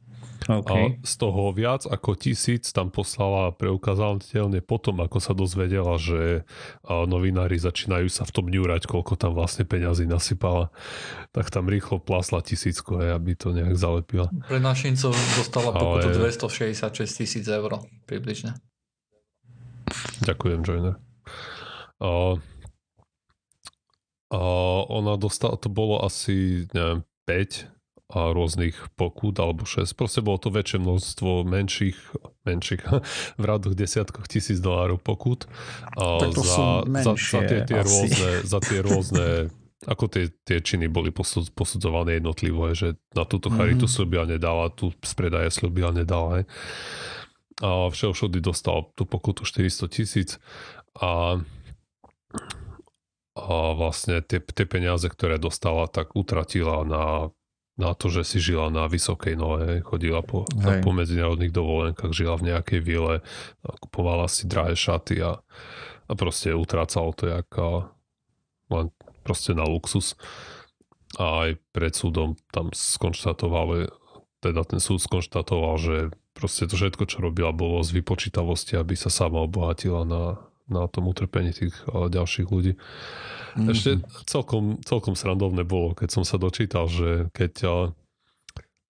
[0.48, 0.96] Okay.
[0.96, 6.48] A z toho viac ako tisíc tam poslala preukázateľne potom, ako sa dozvedela, že
[6.88, 10.72] novinári začínajú sa v tom ňúrať, koľko tam vlastne peňazí nasypala.
[11.36, 14.32] Tak tam rýchlo plásla tisícko, aj, aby to nejak zalepila.
[14.48, 16.32] Pre našincov dostala pokutu Ale...
[16.32, 18.56] 266 tisíc eur približne.
[20.24, 20.96] Ďakujem, Joiner.
[22.00, 22.40] A,
[24.32, 24.42] a
[24.88, 27.77] ona dostala, to bolo asi neviem, 5
[28.08, 29.92] a rôznych pokút alebo 6.
[29.92, 32.00] Proste bolo to väčšie množstvo menších,
[32.48, 32.84] menších
[33.42, 35.44] v radoch desiatkoch tisíc dolárov pokút
[36.00, 36.68] a Tak to sú za,
[37.04, 37.88] za, za tie, tie asi.
[37.92, 39.28] rôzne, za tie rôzne
[39.86, 43.94] ako tie, tie činy boli posud, posudzované jednotlivo, že na túto charitu mm-hmm.
[43.94, 46.42] slúbia nedala, tu z predaje slúbia nedala.
[46.42, 46.46] Hej.
[47.62, 50.30] A všeho všudy dostal tú pokutu 400 tisíc
[50.98, 51.38] a,
[53.38, 57.30] a vlastne tie, tie peniaze, ktoré dostala, tak utratila na,
[57.78, 60.82] na to, že si žila na vysokej nohe, chodila po, Hej.
[60.82, 63.22] po medzinárodných dovolenkách, žila v nejakej vile,
[63.62, 65.38] kupovala si drahé šaty a,
[66.10, 67.94] a proste utrácalo to jak a,
[68.74, 68.90] len
[69.22, 70.18] proste na luxus.
[71.22, 73.94] A aj pred súdom tam skonštatovali,
[74.42, 75.96] teda ten súd skonštatoval, že
[76.34, 81.08] proste to všetko, čo robila, bolo z vypočítavosti, aby sa sama obohatila na, na tom
[81.08, 82.76] utrpení tých a, ďalších ľudí.
[82.76, 83.72] Mm-hmm.
[83.72, 83.92] Ešte
[84.28, 87.76] celkom, celkom srandovné bolo, keď som sa dočítal, že keď a,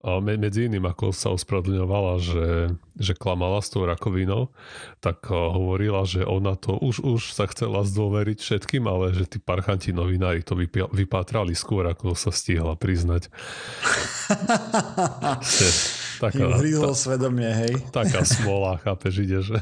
[0.04, 2.48] a me- medzi iným, ako sa ospravedlňovala, že,
[2.98, 4.50] že klamala s tou rakovinou,
[5.00, 9.38] tak a, hovorila, že ona to už, už sa chcela zdôveriť všetkým, ale že tí
[9.40, 13.30] parchanti novinári to vypia- vypátrali skôr, ako sa stihla priznať.
[16.18, 17.78] Taká, Ju hrízlo ta, svedomie, hej.
[17.94, 19.54] taká smola, chápeš, ideš,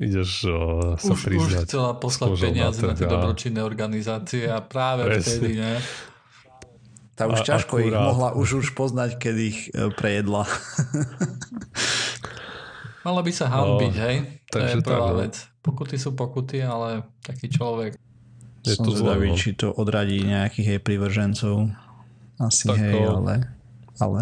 [0.00, 1.64] ideš uh, sa Už, už priznať.
[1.68, 5.20] chcela poslať na peniaze na tie dobročinné organizácie a práve Presne.
[5.20, 5.76] vtedy, ne?
[7.12, 8.08] Tá už A- ťažko ich akurát.
[8.08, 10.48] mohla už už poznať, keď ich e, prejedla.
[13.04, 14.16] Mala by sa hambiť, hej?
[14.48, 15.18] To je prvá tak, no.
[15.20, 15.34] vec.
[15.60, 17.98] Pokuty sú pokuty, ale taký človek.
[18.62, 19.36] Je Som to zvedavý, no.
[19.36, 21.68] či to odradí nejakých jej privržencov.
[22.38, 23.34] Asi Tak, hej, o- ale...
[23.98, 24.20] ale...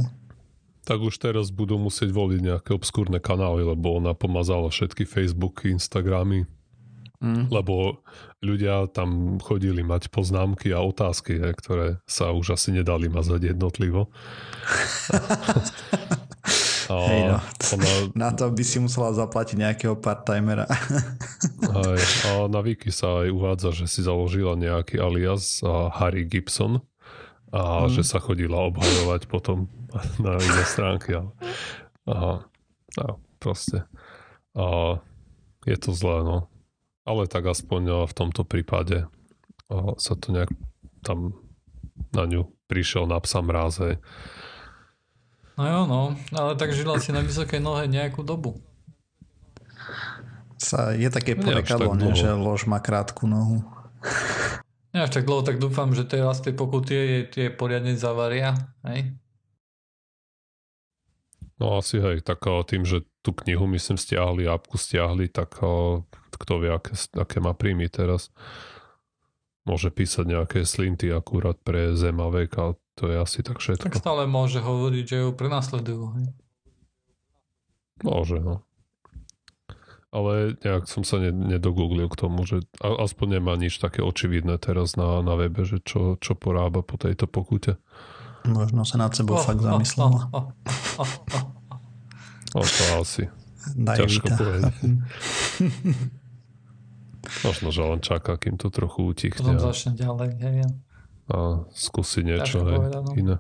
[0.91, 6.51] Tak už teraz budú musieť voliť nejaké obskúrne kanály, lebo ona pomazala všetky Facebooky, Instagramy,
[7.21, 7.53] Mm.
[7.53, 8.01] lebo
[8.41, 14.09] ľudia tam chodili mať poznámky a otázky, ne, ktoré sa už asi nedali mazať jednotlivo.
[16.89, 17.39] a Hej, no.
[17.77, 20.65] ona, Na to by si musela zaplatiť nejakého part-timera.
[21.77, 25.61] aj, a na Wiki sa aj uvádza, že si založila nejaký alias
[26.01, 26.81] Harry Gibson
[27.51, 27.91] a Mm.
[27.91, 29.67] že sa chodila obhajovať potom
[30.25, 31.19] na iné stránky.
[31.19, 31.31] Ale,
[32.07, 32.35] aha,
[32.99, 33.05] a
[33.43, 33.87] proste.
[34.55, 34.99] A
[35.67, 36.47] je to zlé, no.
[37.07, 39.07] Ale tak aspoň a, v tomto prípade
[39.67, 40.51] a, sa to nejak
[41.03, 41.35] tam
[42.15, 43.99] na ňu prišiel na psa mráze.
[45.59, 46.03] No jo, no.
[46.33, 48.63] Ale tak žila si na vysokej nohe nejakú dobu.
[50.61, 53.65] Sa, je také porekadlo, že lož má krátku nohu.
[54.91, 58.59] Nie až tak dlho, tak dúfam, že teraz tie pokuty je tie poriadne zavaria.
[58.83, 59.15] Hej?
[61.61, 66.01] No asi hej, tak a, tým, že tú knihu myslím stiahli, apku stiahli, tak a,
[66.41, 68.33] kto vie, aké, aké má príjmy teraz.
[69.69, 73.63] Môže písať nejaké slinty akurát pre zem a vek a to je asi tak Tak
[73.63, 73.97] všetko.
[74.01, 76.05] stále môže hovoriť, že ju prenasledujú.
[76.17, 76.27] Hej?
[78.01, 78.65] Môže, no.
[80.11, 84.99] Ale nejak som sa ne, nedogooglil k tomu, že aspoň nemá nič také očividné teraz
[84.99, 87.79] na, na webe, že čo, čo porába po tejto pokute.
[88.43, 90.27] Možno sa nad sebou Oh, fakt oh, zamyslela.
[90.35, 91.47] oh, oh, oh, oh.
[92.51, 93.31] No to asi.
[93.79, 94.75] Daj ťažko povedať.
[97.47, 100.31] Možno, že len čaká, kým to trochu Potom utichne a, začne ďalej.
[100.41, 100.69] Ja.
[101.31, 103.15] a skúsi niečo no.
[103.15, 103.37] iné.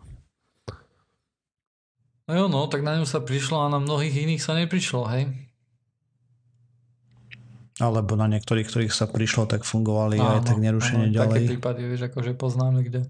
[2.30, 5.49] No jo, no, tak na ňu sa prišlo a na mnohých iných sa neprišlo, hej?
[7.80, 11.40] Alebo na niektorých, ktorých sa prišlo, tak fungovali aj tak nerušene áno, ďalej.
[11.40, 13.08] Také prípady, vieš, akože poznáme, kde,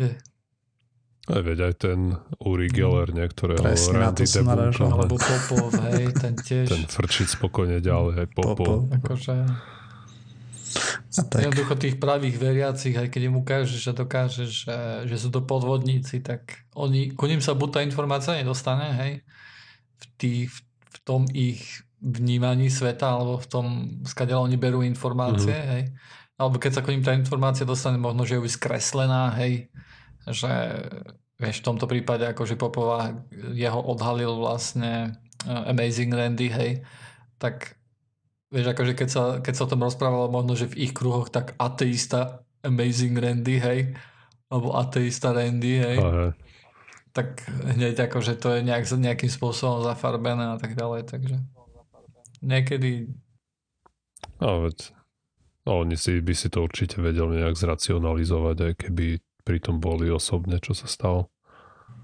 [0.00, 0.16] kde
[1.26, 2.00] Aj veď aj ten
[2.40, 3.66] Uri Geller, nie, ktorého Mm.
[3.68, 4.88] Presne, na to Randy som narážal.
[4.94, 6.66] alebo Popov, hej, ten tiež.
[6.70, 8.56] ten frčiť spokojne ďalej, aj Popov.
[8.56, 8.78] Popov.
[8.94, 9.34] Akože,
[11.16, 11.40] A tak.
[11.48, 16.20] jednoducho tých pravých veriacich, aj keď im ukážeš a dokážeš, že, že sú to podvodníci,
[16.20, 19.12] tak oni, ku ním sa buď tá informácia nedostane, hej,
[19.96, 20.50] v, tých,
[20.92, 23.66] v tom ich vnímaní sveta, alebo v tom,
[24.06, 25.58] skadiaľ oni berú informácie, Mhm.
[25.58, 25.72] mm-hmm.
[25.74, 25.84] hej,
[26.38, 29.66] alebo keď sa ku ním tá informácia dostane, možno, že je už skreslená, hej,
[30.30, 30.52] že
[31.36, 33.12] vieš, v tomto prípade akože Popova
[33.52, 36.72] jeho odhalil vlastne uh, Amazing Randy, hej,
[37.42, 37.74] tak
[38.54, 41.58] vieš, akože keď sa, keď sa o tom rozprávalo možno, že v ich kruhoch, tak
[41.58, 43.80] ateista Amazing Randy, hej,
[44.46, 46.30] alebo ateista Randy, hej, A, hej.
[47.10, 51.36] tak hneď akože to je nejak, nejakým spôsobom zafarbené a tak ďalej, takže
[52.46, 53.10] niekedy
[54.36, 54.92] No, veď,
[55.64, 59.06] no, oni si, by si to určite vedeli nejak zracionalizovať, aj keby
[59.46, 61.32] pri tom boli osobne, čo sa stalo.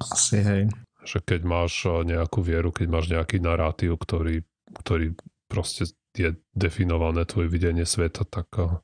[0.00, 0.62] Asi, hej.
[1.02, 4.46] Že keď máš a, nejakú vieru, keď máš nejaký narratív, ktorý,
[4.80, 5.18] ktorý
[5.50, 8.80] proste je definované tvoje videnie sveta, tak a,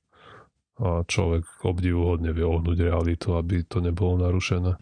[0.83, 4.77] a človek obdivuhodne vie ohnúť realitu, aby to nebolo narušené.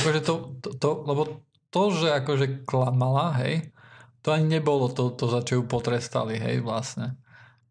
[0.00, 1.22] akože to, to, to, lebo
[1.68, 3.68] to, že akože klamala, hej,
[4.28, 7.16] to ani nebolo to, to za čo ju potrestali, hej, vlastne.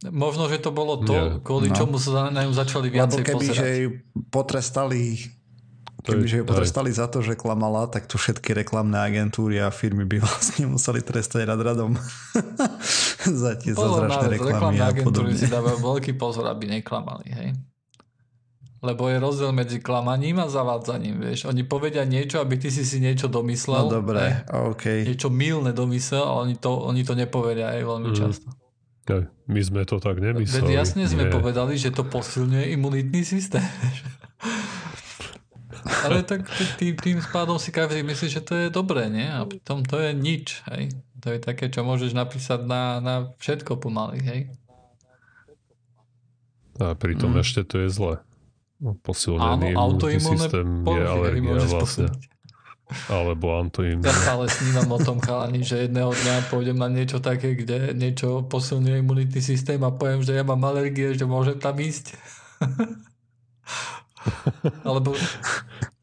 [0.09, 1.77] Možno, že to bolo to, Nie, kvôli no.
[1.77, 3.61] čomu sa na ňu začali viacej Lebo keby, pozerať.
[3.61, 3.89] že ju
[4.33, 5.01] potrestali
[6.07, 10.21] Kebyže ju potrestali za to, že klamala, tak tu všetky reklamné agentúry a firmy by
[10.25, 11.99] vlastne museli trestať rad radom
[13.43, 17.49] za tie zázračné reklamy a agentúry si dávajú veľký pozor, aby neklamali, hej.
[18.87, 21.43] Lebo je rozdiel medzi klamaním a zavádzaním, vieš.
[21.51, 23.91] Oni povedia niečo, aby ty si si niečo domyslel.
[23.91, 25.03] No dobre, OK.
[25.03, 28.15] Niečo milné domyslel, ale oni to, oni to nepovedia aj veľmi mm.
[28.15, 28.47] často.
[29.47, 30.71] My sme to tak nemysleli.
[30.71, 31.31] Veď jasne sme Nie.
[31.31, 33.63] povedali, že to posilňuje imunitný systém.
[35.87, 36.43] Ale tak
[36.75, 39.23] tým, tým spádom si každý myslí, že to je dobré, nie?
[39.23, 40.91] A pritom to je nič, hej.
[41.23, 44.41] To je také, čo môžeš napísať na, na všetko pomaly, hej.
[46.83, 47.41] A pritom mm.
[47.41, 48.19] ešte to je zle.
[48.77, 52.13] Posilnený imunitný systém je alergia vlastne.
[53.11, 53.99] Alebo antoim.
[53.99, 58.47] Ja stále snívam o tom chalani, že jedného dňa pôjdem na niečo také, kde niečo
[58.47, 62.15] posilňuje imunitný systém a poviem, že ja mám alergie, že môžem tam ísť.
[64.87, 65.11] Alebo...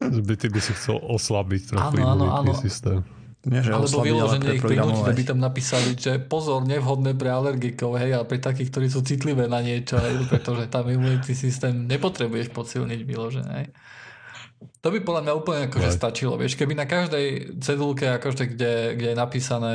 [0.05, 2.53] By ty by si chcel oslabiť trochu áno, áno, áno.
[2.53, 3.01] systém.
[3.45, 8.17] Nie, že Alebo vyloženie ich prinútiť, aby tam napísali, že pozor, nevhodné pre alergikov, hej,
[8.17, 13.01] a pre takých, ktorí sú citlivé na niečo, hej, pretože tam imunitný systém nepotrebuješ posilniť
[13.05, 13.53] vyložené.
[13.53, 13.69] Hej.
[14.81, 16.41] To by podľa mňa úplne akože stačilo.
[16.41, 19.75] Vieš, keby na každej cedulke, akože kde, kde je napísané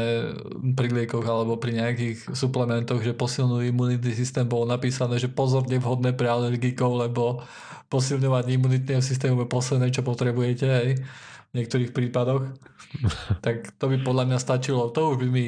[0.73, 6.17] pri liekoch alebo pri nejakých suplementoch, že posilňujú imunitný systém, bolo napísané, že pozor, nevhodné
[6.17, 7.45] pre alergikov, lebo
[7.89, 10.87] posilňovanie imunitného systému je posledné, čo potrebujete aj
[11.49, 12.53] v niektorých prípadoch,
[13.45, 14.89] tak to by podľa mňa stačilo.
[14.93, 15.45] To už by mi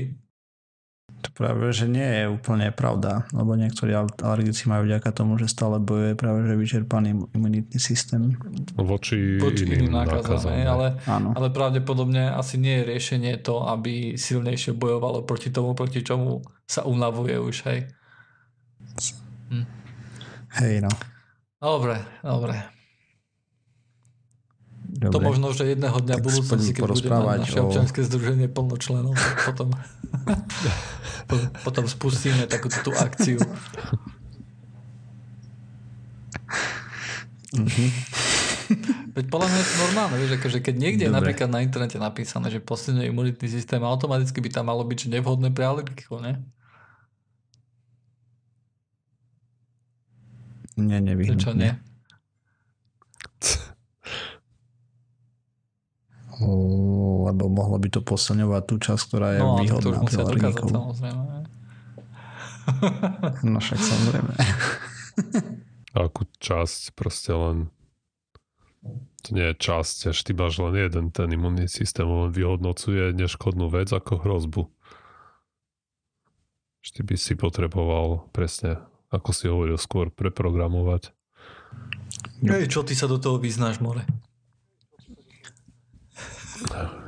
[1.21, 5.77] to práve, že nie je úplne pravda, lebo niektorí alergici majú vďaka tomu, že stále
[5.77, 8.33] bojuje práve že vyčerpaný imunitný systém.
[8.73, 10.49] Voči, Voči iným, iným nákazom.
[10.49, 16.41] Ale, ale pravdepodobne asi nie je riešenie to, aby silnejšie bojovalo proti tomu, proti čomu
[16.65, 17.79] sa unavuje už, hej.
[19.53, 19.65] Hm.
[20.57, 20.91] Hej, no.
[21.61, 22.80] Dobre, dobre.
[24.91, 25.15] Dobre.
[25.15, 27.71] To možno, že jedného dňa tak budúcnosti, keď bude naše o...
[27.71, 29.15] občianske združenie plno členov,
[29.47, 29.71] potom,
[31.65, 33.39] potom spustíme takúto tú akciu.
[37.55, 37.89] Mm-hmm.
[39.15, 41.11] Veď podľa mňa je to normálne, vieš, akože keď niekde Dobre.
[41.11, 45.13] je napríklad na internete napísané, že posilňuje imunitný systém, automaticky by tam malo byť, že
[45.19, 46.39] nevhodné pre alergikov, ne?
[50.79, 51.39] Nie, nevyhnutne.
[51.39, 51.71] Prečo nie?
[56.41, 60.63] Lebo mohlo by to posilňovať tú časť, ktorá je no, výhodná to už musia dokázať,
[60.67, 61.23] samozrejme.
[63.45, 64.33] No však samozrejme.
[66.05, 67.57] Akú časť, proste len
[69.21, 73.69] to nie je časť, až ty máš len jeden ten imunný systém, len vyhodnocuje neškodnú
[73.69, 74.63] vec ako hrozbu.
[76.81, 81.11] Ty by si potreboval presne ako si hovoril skôr, preprogramovať.
[82.41, 84.07] Hej, čo ty sa do toho vyznáš, More?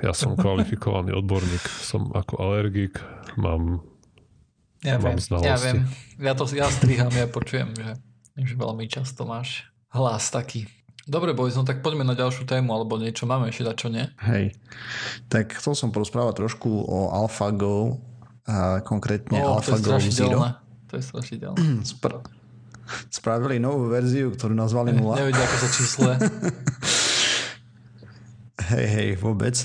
[0.03, 2.99] Ja som kvalifikovaný odborník, som ako alergik,
[3.39, 3.85] mám,
[4.83, 5.49] ja mám viem, znalosti.
[5.49, 5.79] Ja viem,
[6.19, 7.89] ja to ja striham, ja počujem, že,
[8.37, 10.67] že veľmi často máš hlas taký.
[11.03, 14.07] Dobre, boys, no tak poďme na ďalšiu tému, alebo niečo máme ešte, čo nie?
[14.23, 14.55] Hej,
[15.27, 17.99] tak chcel som porozprávať trošku o AlphaGo,
[18.43, 20.39] a konkrétne oh, AlphaGo Zero.
[20.91, 21.59] To je strašidelné.
[21.95, 22.23] Spra-
[23.07, 25.15] spravili novú verziu, ktorú nazvali 0.
[25.15, 26.11] Nevedia, ako sa čísle.
[28.59, 29.55] hej, hej, vôbec.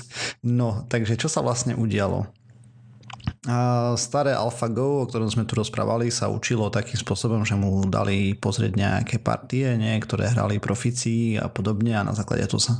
[0.41, 2.25] No, takže čo sa vlastne udialo?
[3.95, 8.73] Staré AlphaGo, o ktorom sme tu rozprávali, sa učilo takým spôsobom, že mu dali pozrieť
[8.75, 12.75] nejaké partie, nie, ktoré hrali profici a podobne a na základe to sa...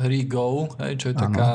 [0.00, 1.22] Hry Go, hej, čo je ano.
[1.28, 1.48] taká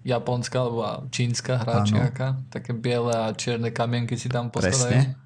[0.00, 4.90] japonská alebo čínska hráčiaka, také biele a čierne kamienky si tam postavajú.
[4.90, 5.16] Presne.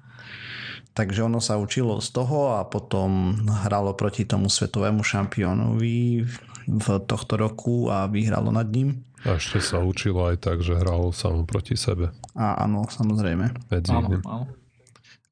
[0.95, 3.35] Takže ono sa učilo z toho a potom
[3.67, 6.23] hralo proti tomu svetovému šampiónovi
[6.65, 9.05] v tohto roku a vyhralo nad ním.
[9.25, 12.13] A ešte sa učilo aj tak, že hralo samo proti sebe.
[12.37, 13.73] A áno, samozrejme.
[13.89, 14.45] Áno, áno.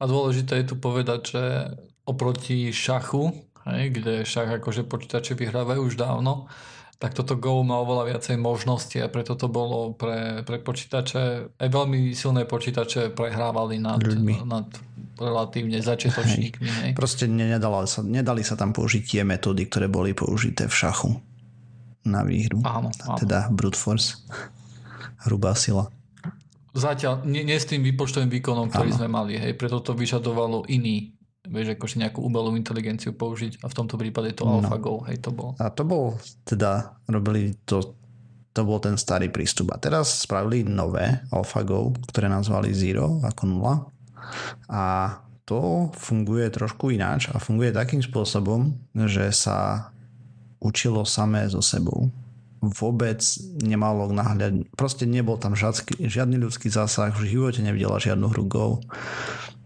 [0.01, 1.43] A dôležité je tu povedať, že
[2.03, 3.31] oproti šachu,
[3.69, 6.51] hej, kde šach akože počítače vyhrávajú už dávno,
[6.99, 11.67] tak toto Go má oveľa viacej možností a preto to bolo pre, pre počítače, aj
[11.67, 13.99] veľmi silné počítače prehrávali nad,
[14.47, 14.67] nad
[15.17, 16.69] relatívne začiatočníkmi.
[16.69, 16.91] Hej.
[16.97, 21.11] Proste nedala sa, nedali sa tam použiť tie metódy, ktoré boli použité v šachu
[22.07, 22.59] na výhru.
[22.65, 23.17] Áno, áno.
[23.17, 24.19] Teda brute force.
[25.23, 25.87] Hrubá sila.
[26.73, 28.97] Zatiaľ nie, nie s tým výpočtovým výkonom, ktorý áno.
[28.97, 29.33] sme mali.
[29.37, 34.31] Hej, preto to vyžadovalo iný vieš, akože nejakú umelú inteligenciu použiť a v tomto prípade
[34.31, 34.63] to no.
[34.63, 35.51] AlphaGo, hej, to bol.
[35.59, 36.15] A to bol,
[36.47, 37.99] teda robili to
[38.53, 39.73] to bol ten starý prístup.
[39.73, 43.73] A teraz spravili nové AlphaGo, ktoré nazvali Zero ako nula.
[44.69, 49.91] A to funguje trošku ináč a funguje takým spôsobom, že sa
[50.63, 52.07] učilo samé so sebou.
[52.63, 53.19] Vôbec
[53.59, 58.67] nemalo nahľad, proste nebol tam žiadny, žiadny ľudský zásah, v živote nevidela žiadnu hru Go.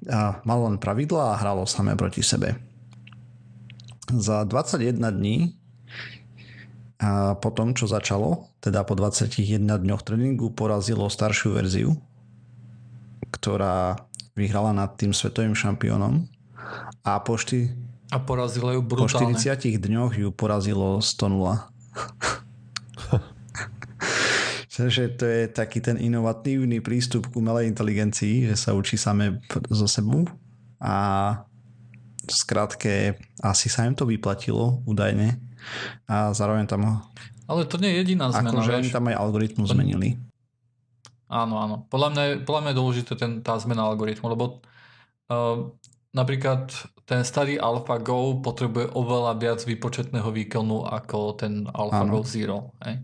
[0.09, 2.57] A malo len pravidlá a hralo samé proti sebe.
[4.09, 5.53] Za 21 dní
[6.97, 11.93] a po tom, čo začalo, teda po 21 dňoch tréningu, porazilo staršiu verziu,
[13.29, 14.06] ktorá
[14.37, 16.29] vyhrala nad tým svetovým šampiónom
[17.01, 17.73] a po, šty...
[18.13, 19.33] a porazilo ju brutálne.
[19.33, 21.33] po 40 dňoch ju porazilo 100
[24.77, 29.41] Takže to je taký ten inovatívny prístup k umelej inteligencii, že sa učí same
[29.73, 30.29] zo sebu
[30.77, 31.33] a
[32.29, 35.33] skrátke asi sa im to vyplatilo údajne
[36.05, 37.01] a zároveň tam
[37.47, 38.51] ale to nie je jediná zmena.
[38.51, 40.19] Akože oni tam aj algoritmus zmenili.
[41.27, 41.75] Áno, áno.
[41.91, 44.63] Podľa mňa, podľa mňa je dôležité ten, tá zmena algoritmu, lebo
[45.27, 45.75] uh,
[46.15, 46.71] napríklad
[47.03, 52.75] ten starý AlphaGo potrebuje oveľa viac výpočetného výkonu ako ten AlphaGo Zero.
[52.83, 53.03] Hej?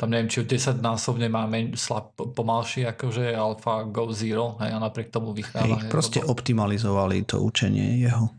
[0.00, 5.12] Tam neviem, či 10 násobne má men, slab, pomalší akože AlphaGo Zero hej, a napriek
[5.12, 5.84] tomu vychráva.
[5.84, 6.32] Hej, proste lebo...
[6.32, 8.32] optimalizovali to učenie jeho.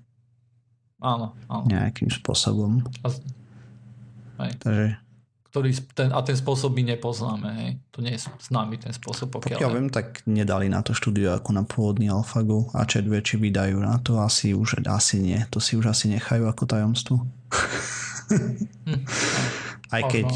[1.01, 1.65] Áno, áno.
[1.69, 2.81] Nejakým spôsobom.
[3.05, 3.07] A,
[4.45, 4.53] hej.
[4.57, 5.10] Takže
[5.51, 7.47] ktorý, ten, a ten spôsob my nepoznáme.
[7.59, 7.71] Hej.
[7.91, 9.35] To nie je známy ten spôsob.
[9.35, 13.35] Pokiaľ, pokiaľ viem, tak nedali na to štúdio ako na pôvodný AlphaGo a chat či
[13.35, 15.35] vydajú na to asi už asi nie.
[15.51, 17.27] To si už asi nechajú ako tajomstvo.
[18.87, 19.03] hm.
[19.99, 20.31] Aj keď...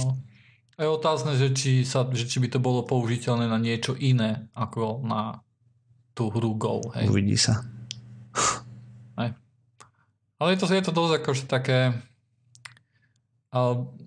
[0.75, 4.99] Je otázne, že či, sa, že či by to bolo použiteľné na niečo iné ako
[5.07, 5.39] na
[6.11, 6.83] tú hru Go.
[6.91, 7.07] Hej.
[7.07, 7.63] Uvidí sa.
[9.15, 9.31] Hej.
[10.43, 11.95] Ale je to, je to dosť akože také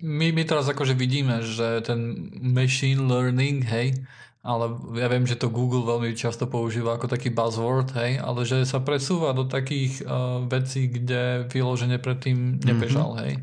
[0.05, 3.97] my, my teraz akože vidíme, že ten machine learning, hej,
[4.45, 8.61] ale ja viem, že to Google veľmi často používa ako taký buzzword, hej, ale že
[8.63, 13.25] sa presúva do takých uh, vecí, kde vyloženie predtým nebežal, mm-hmm.
[13.25, 13.33] hej.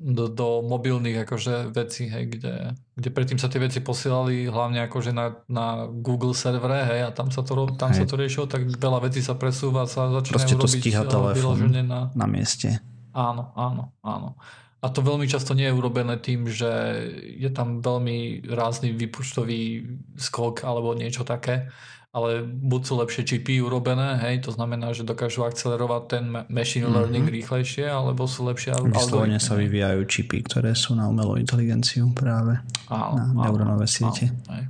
[0.00, 5.12] Do, do mobilných akože vecí, hej, kde, kde predtým sa tie veci posielali hlavne akože
[5.12, 8.00] na, na Google servere, hej, a tam sa to, tam hej.
[8.00, 12.08] sa to riešilo, tak veľa vecí sa presúva, sa začínajú robiť to telefón na...
[12.16, 12.80] na mieste.
[13.12, 14.40] Áno, áno, áno.
[14.80, 16.68] A to veľmi často nie je urobené tým, že
[17.36, 19.84] je tam veľmi rázny výpočtový
[20.16, 21.68] skok alebo niečo také,
[22.10, 26.96] ale buď sú lepšie čipy urobené, hej, to znamená, že dokážu akcelerovať ten machine mm-hmm.
[26.96, 29.38] learning rýchlejšie, alebo sú lepšie algoritmy.
[29.38, 32.58] sa vyvíjajú čipy, ktoré sú na umelú inteligenciu práve
[32.90, 34.32] áno, na neurónové siete.
[34.32, 34.64] Áno, hej.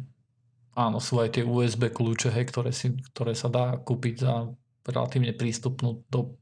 [0.76, 4.50] áno, sú aj tie USB kľúče, hej, ktoré, si, ktoré sa dá kúpiť za
[4.84, 6.36] relatívne prístupnú do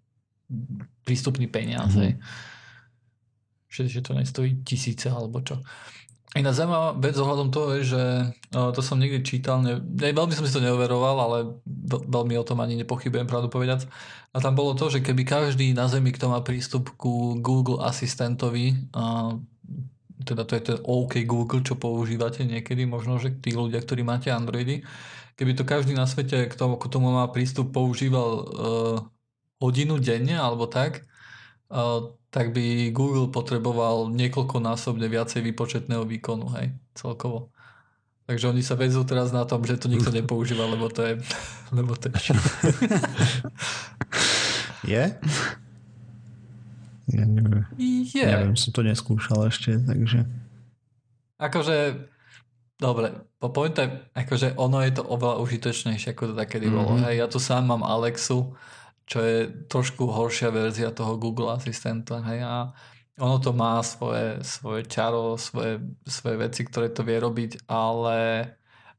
[1.05, 1.93] prístupný peniaz.
[1.95, 2.05] Mm-hmm.
[2.09, 2.13] Hej
[3.69, 5.61] že, že to nestojí tisíce alebo čo.
[6.37, 8.03] Iná zaujímavá vec ohľadom toho je, že
[8.53, 11.39] to som niekde čítal, ne, ne, veľmi som si to neoveroval, ale
[11.89, 13.89] veľmi o tom ani nepochybujem, pravdu povedať.
[14.37, 18.77] A tam bolo to, že keby každý na Zemi, kto má prístup ku Google asistentovi,
[18.93, 19.41] a,
[20.21, 24.29] teda to je ten OK Google, čo používate niekedy, možno, že tí ľudia, ktorí máte
[24.29, 24.85] Androidy,
[25.33, 28.97] keby to každý na svete, kto k tomu má prístup, používal uh,
[29.65, 31.09] hodinu denne alebo tak,
[31.73, 37.49] uh, tak by Google potreboval niekoľkonásobne viacej výpočetného výkonu, hej, celkovo.
[38.29, 41.13] Takže oni sa vezú teraz na tom, že to nikto nepoužíva, lebo to je...
[41.77, 42.17] Lebo to je...
[44.97, 45.05] je?
[47.09, 47.65] Ja neviem.
[47.81, 48.25] Je.
[48.25, 50.29] Neviem, som to neskúšal ešte, takže...
[51.41, 52.09] Akože,
[52.77, 56.85] dobre, po pointe, akože ono je to oveľa užitočnejšie, ako to takedy mm-hmm.
[56.85, 57.01] bolo.
[57.01, 58.53] Hej, ja tu sám mám Alexu,
[59.09, 62.21] čo je trošku horšia verzia toho Google asistenta.
[62.29, 62.45] Hej?
[62.45, 62.55] A
[63.19, 68.47] ono to má svoje, svoje čaro, svoje, svoje veci, ktoré to vie robiť, ale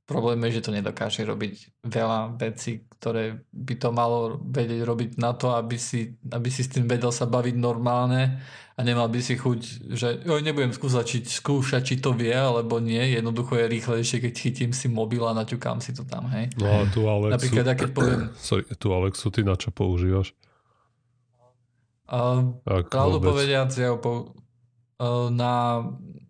[0.09, 5.37] problém je, že to nedokáže robiť veľa vecí, ktoré by to malo vedieť robiť na
[5.37, 8.41] to, aby si, aby si s tým vedel sa baviť normálne
[8.79, 12.79] a nemal by si chuť, že jo, nebudem skúšať či, skúšať, či to vie, alebo
[12.79, 13.11] nie.
[13.11, 16.47] Jednoducho je rýchlejšie, keď chytím si mobil a naťukám si to tam, hej.
[16.55, 18.19] No a tu Alexu, Napríklad, ja keď poviem...
[18.47, 20.31] Sorry, tu Alexu, ty na čo používaš?
[22.07, 22.55] Uh,
[22.87, 24.31] pravdu povediac, ja po,
[25.03, 25.83] uh, na,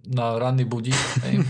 [0.10, 0.98] na ranný budík,
[1.30, 1.46] hej.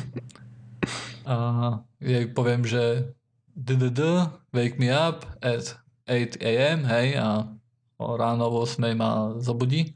[1.24, 3.16] uh, ja poviem, že
[3.56, 5.80] DDD, wake me up at
[6.12, 7.47] 8 am, hej, a
[8.04, 9.95] ráno o 8 ma zobudí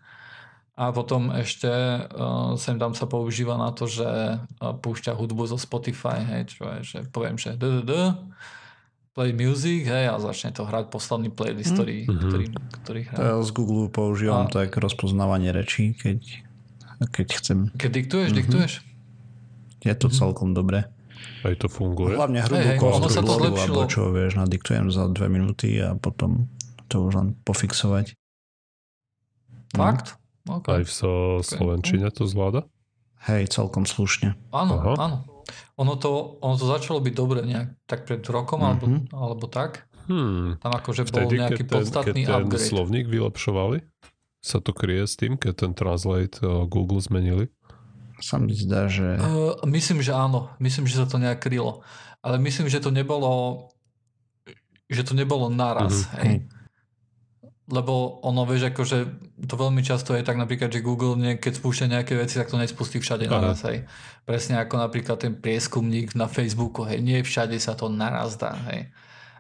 [0.74, 4.10] a potom ešte uh, sem tam sa používa na to, že
[4.42, 7.70] uh, púšťa hudbu zo Spotify, hej, čo je, že poviem, že d,
[9.14, 12.22] play music, hej, a začne to hrať posledný playlist, ktorý, mm-hmm.
[12.26, 12.46] ktorý,
[12.82, 13.18] ktorý hrá.
[13.18, 14.52] To ja z Google používam a...
[14.52, 16.20] tak rozpoznávanie rečí, keď,
[17.14, 17.58] keď chcem.
[17.78, 18.42] Keď diktuješ, mm-hmm.
[18.42, 18.74] diktuješ?
[19.84, 20.88] je to celkom dobré.
[21.44, 22.16] Aj to funguje.
[22.16, 23.60] Hlavne hrubú lodu, zlepšilo.
[23.60, 26.48] alebo čo, vieš, nadiktujem za dve minúty a potom
[26.88, 28.16] to už len pofixovať.
[29.76, 30.16] Fakt?
[30.44, 30.66] OK.
[30.68, 32.68] Aj v so, Slovenčine to zvláda?
[33.24, 34.36] Hej, celkom slušne.
[34.52, 34.94] Áno, Aha.
[35.00, 35.18] áno.
[35.80, 38.68] Ono to, ono to začalo byť dobre nejak tak pred rokom Mhm.
[38.68, 38.86] alebo,
[39.16, 39.88] alebo tak.
[40.04, 40.60] Hmm.
[40.60, 42.68] Tam akože bol Vtedy, nejaký keď ten, keď podstatný ten upgrade.
[42.68, 43.78] slovník vylepšovali,
[44.44, 47.48] sa to kryje s tým, keď ten Translate uh, Google zmenili?
[48.20, 49.16] Sa mi zdá, že...
[49.16, 50.52] Uh, myslím, že áno.
[50.60, 51.88] Myslím, že sa to nejak krylo.
[52.20, 53.68] Ale myslím, že to nebolo
[54.92, 56.06] že to nebolo naraz.
[56.12, 56.20] Mhm.
[56.22, 56.36] Hej.
[57.72, 58.98] Lebo ono, vieš, akože
[59.48, 62.60] to veľmi často je tak napríklad, že Google, nie, keď spúšťa nejaké veci, tak to
[62.60, 63.34] nespustí všade Aha.
[63.40, 63.64] naraz.
[63.64, 63.88] Hej.
[64.28, 66.84] Presne ako napríklad ten prieskumník na Facebooku.
[66.84, 67.00] Hej.
[67.00, 68.52] Nie všade sa to naraz dá.
[68.68, 68.92] Hej.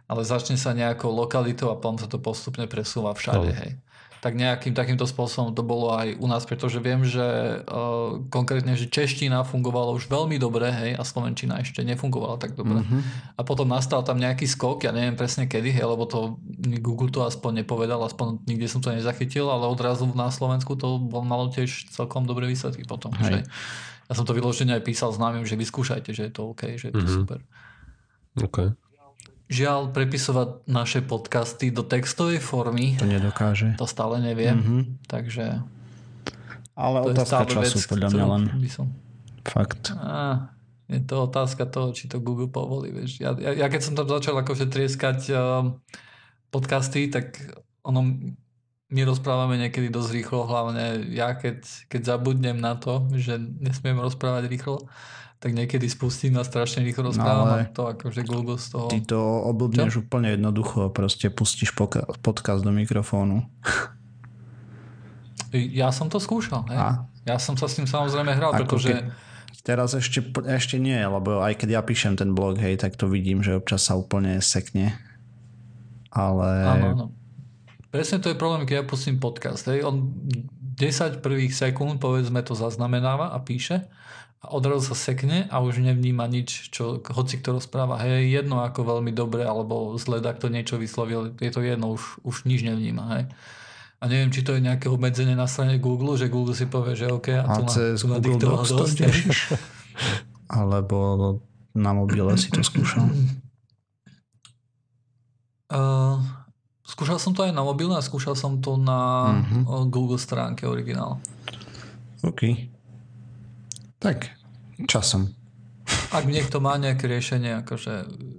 [0.08, 3.52] Ale začne sa nejakou lokalitou a potom sa to postupne presúva všade.
[3.52, 3.60] Áno.
[3.60, 3.83] Hej.
[4.24, 7.20] Tak nejakým takýmto spôsobom to bolo aj u nás, pretože viem, že
[7.60, 12.80] uh, konkrétne, že čeština fungovala už veľmi dobre, hej, a slovenčina ešte nefungovala tak dobre.
[12.88, 13.04] Mhm.
[13.36, 16.40] A potom nastal tam nejaký skok, ja neviem presne kedy, hej, lebo to
[16.80, 21.20] Google to aspoň nepovedal, aspoň nikde som to nezachytil, ale odrazu na Slovensku to bol,
[21.28, 23.12] malo tiež celkom dobré výsledky potom.
[23.20, 23.28] Hej.
[23.28, 23.38] Že
[24.08, 26.96] ja som to vyložene aj písal známym, že vyskúšajte, že je to OK, že je
[26.96, 27.12] to Mhm.
[27.12, 27.40] super.
[28.40, 28.72] OK.
[29.46, 33.76] Žiaľ, prepisovať naše podcasty do textovej formy, To nedokáže.
[33.76, 34.80] to stále neviem, Mhm.
[35.06, 35.62] takže
[36.74, 38.44] Ale to je otázka času, vec, podľa mňa len.
[38.56, 38.88] by som...
[39.44, 39.92] Fakt.
[39.94, 40.50] Á,
[40.88, 42.90] je to otázka toho, či to Google povolí.
[42.90, 43.20] Vieš.
[43.20, 45.70] Ja, ja, ja keď som tam začal akože trieskať uh,
[46.48, 47.38] podcasty, tak
[47.82, 48.02] ono
[48.88, 54.46] my rozprávame niekedy dosť rýchlo, hlavne ja keď, keď zabudnem na to, že nesmiem rozprávať
[54.48, 54.86] rýchlo,
[55.44, 58.88] tak niekedy spustím a strašne rýchlo rozprávam ale a to akože Google z toho...
[58.88, 63.44] Ty to oblbneš úplne jednoducho, proste pustíš poka- podcast do mikrofónu.
[65.52, 66.80] Ja som to skúšal, hej.
[66.80, 66.90] A?
[67.28, 68.96] Ja som sa s tým samozrejme hral, Ako pretože...
[68.96, 69.12] keď-
[69.64, 73.40] Teraz ešte, ešte nie, lebo aj keď ja píšem ten blog, hej, tak to vidím,
[73.40, 74.92] že občas sa úplne sekne.
[76.12, 77.06] Ale Áno, áno.
[77.88, 79.64] Presne to je problém, keď ja pustím podcast.
[79.72, 79.88] Hej.
[79.88, 80.12] On
[80.76, 83.88] 10 prvých sekúnd, povedzme, to zaznamenáva a píše
[84.44, 88.04] a odrazu sa sekne a už nevníma nič, čo hoci kto rozpráva.
[88.04, 92.20] Hej, jedno ako veľmi dobre alebo zle, ak to niečo vyslovil, je to jedno, už,
[92.28, 93.04] už nič nevníma.
[93.16, 93.24] Hej.
[93.98, 97.08] A neviem, či to je nejaké obmedzenie na strane Google, že Google si povie, že
[97.08, 98.98] OK, a, a tu, cez na, tu Google Docs dosť.
[100.60, 100.98] Alebo
[101.72, 103.08] na mobile si to skúšal?
[105.72, 106.20] Uh,
[106.84, 109.60] skúšal som to aj na mobile a skúšal som to na Mhm.
[109.66, 111.24] uh, Google stránke originál.
[112.22, 112.73] OK.
[114.04, 114.28] Tak,
[114.84, 115.32] časom.
[116.12, 117.94] Ak niekto má nejaké riešenie, akože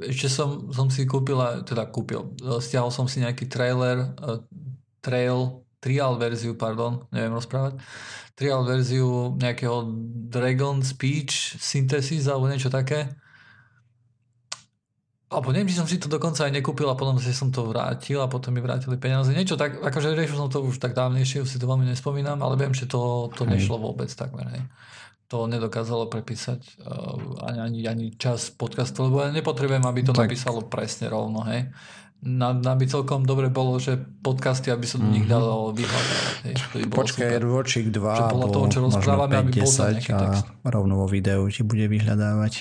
[0.05, 4.45] ešte som, som si kúpil, teda kúpil, e, stiahol som si nejaký trailer, e,
[5.01, 7.81] trail, trial verziu, pardon, neviem rozprávať,
[8.37, 9.89] trial verziu nejakého
[10.29, 13.09] Dragon Speech Synthesis alebo niečo také.
[15.33, 18.21] Alebo neviem, či som si to dokonca aj nekúpil a potom si som to vrátil
[18.21, 19.33] a potom mi vrátili peniaze.
[19.33, 22.61] Niečo tak, akože riešil som to už tak dávnejšie, už si to veľmi nespomínam, ale
[22.61, 24.45] viem, že to, to nešlo vôbec takmer.
[24.53, 24.65] Hej
[25.35, 30.31] to nedokázalo prepísať uh, ani, ani, ani čas podcastu, lebo ja nepotrebujem, aby to Tak.
[30.31, 31.75] napísalo presne rovno, hej.
[32.23, 35.35] Na, na by celkom dobre bolo, že podcasty, aby sa do nich Mhm.
[35.75, 35.83] by
[36.87, 40.13] bolo Počkaj, rôčik 2 Že podľa toho, čo rozprávame, aby 5, bol tam 10 nejaký
[40.15, 40.45] text.
[40.65, 42.55] rovno vo videu ti bude vyhľadávať.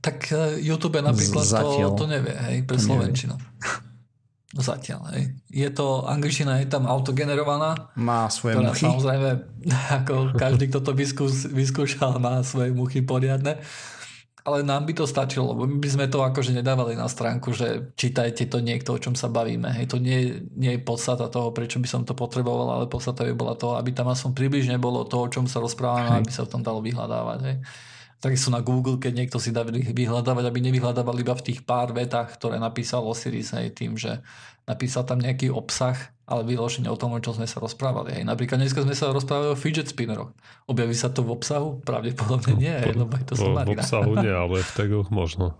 [0.00, 1.94] Tak uh, YouTube napríklad Zatiaľ.
[1.94, 3.14] to, to nevie, hej, pre To nevie.
[4.52, 5.24] Zatiaľ, hej.
[5.48, 8.84] Je to, angličtina je tam autogenerovaná, Má svoje ktorá muchy.
[8.84, 9.30] samozrejme,
[10.04, 13.56] ako každý, kto to vyskúš, vyskúšal, má svoje muchy poriadne.
[14.42, 17.94] Ale nám by to stačilo, lebo my by sme to akože nedávali na stránku, že
[17.94, 19.70] čítajte to niekto, o čom sa bavíme.
[19.70, 23.38] Hej, to nie, nie je podstata toho, prečo by som to potreboval, ale podstata by
[23.38, 26.20] bola to, aby tam aspoň približne bolo to, o čom sa rozprávame, Hej.
[26.26, 27.38] aby sa v tom dalo vyhľadávať.
[27.46, 27.56] Hej.
[28.22, 32.38] Takisto na Google, keď niekto si dá vyhľadávať, aby nevyhľadával iba v tých pár vetách,
[32.38, 34.22] ktoré napísal Osiris, hej, tým, že
[34.62, 38.14] napísal tam nejaký obsah, ale vyloženie o tom, o čom sme sa rozprávali.
[38.14, 38.30] Hej.
[38.30, 40.30] Napríklad dneska sme sa rozprávali o fidget spinneroch.
[40.70, 41.82] Objaví sa to v obsahu?
[41.82, 43.82] Pravdepodobne nie, hej, lebo je to v, v somarina.
[43.82, 45.58] obsahu nie, ale v tagoch možno.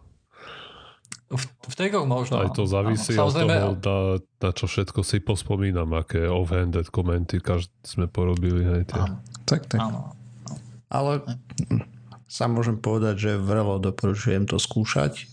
[1.35, 2.47] V, v tagoch možno.
[2.47, 3.27] Aj to závisí áno.
[3.27, 3.97] od toho, na,
[4.39, 8.63] na čo všetko si pospomínam, aké off-handed komenty každý sme porobili.
[8.63, 9.03] Hej, tie.
[9.03, 9.19] Áno,
[9.51, 9.83] Tak, tak.
[9.83, 10.15] áno.
[10.93, 11.27] Ale
[12.33, 15.29] sa môžem povedať, že vrelo doporučujem to skúšať.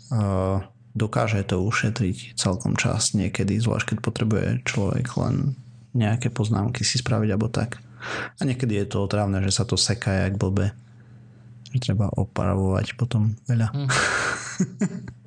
[0.91, 5.55] Dokáže to ušetriť celkom čas niekedy, zvlášť keď potrebuje človek len
[5.95, 7.79] nejaké poznámky si spraviť alebo tak.
[8.35, 10.75] A niekedy je to otrávne, že sa to seká jak blbe.
[11.71, 13.71] Že treba opravovať potom veľa.
[13.71, 13.87] Hm.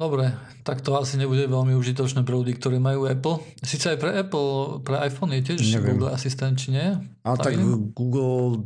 [0.00, 0.32] Dobre,
[0.64, 3.44] tak to asi nebude veľmi užitočné pre ľudí, ktorí majú Apple.
[3.60, 6.00] Sice aj pre Apple, pre iPhone je tiež Neviem.
[6.00, 6.88] Google Assistant, či nie?
[7.20, 7.60] Ale tak, tak
[7.92, 8.64] Google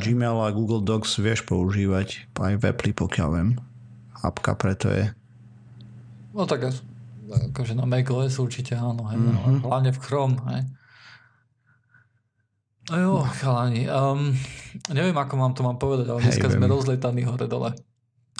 [0.00, 3.50] Gmail a Google Docs vieš používať aj v Apple, pokiaľ viem.
[4.24, 5.12] Apka preto je.
[6.32, 6.72] No tak
[7.30, 9.60] akože na macOS určite áno, hej, mm-hmm.
[9.60, 10.62] hlavne v Chrome, hej.
[12.90, 14.34] No jo, chalani, um,
[14.90, 17.70] neviem ako vám to mám povedať, ale dneska hey, sme rozletaní hore dole.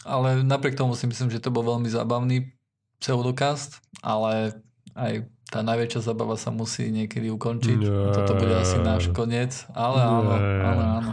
[0.05, 2.57] Ale napriek tomu si myslím, že to bol veľmi zábavný
[3.01, 4.61] pseudokast, ale
[4.96, 7.78] aj tá najväčšia zabava sa musí niekedy ukončiť.
[7.80, 8.14] Nie.
[8.14, 9.66] Toto bude asi náš koniec.
[9.74, 11.12] Ale áno, áno, áno.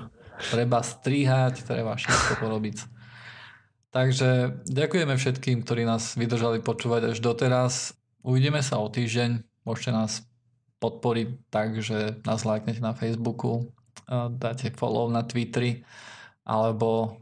[0.53, 2.77] Treba strihať, treba všetko porobiť.
[3.89, 7.97] Takže ďakujeme všetkým, ktorí nás vydržali počúvať až doteraz.
[8.21, 9.41] Uvidíme sa o týždeň.
[9.65, 10.21] Môžete nás
[10.77, 13.73] podporiť tak, že nás lajknete na Facebooku,
[14.37, 15.81] dáte follow na Twitteri
[16.45, 17.17] alebo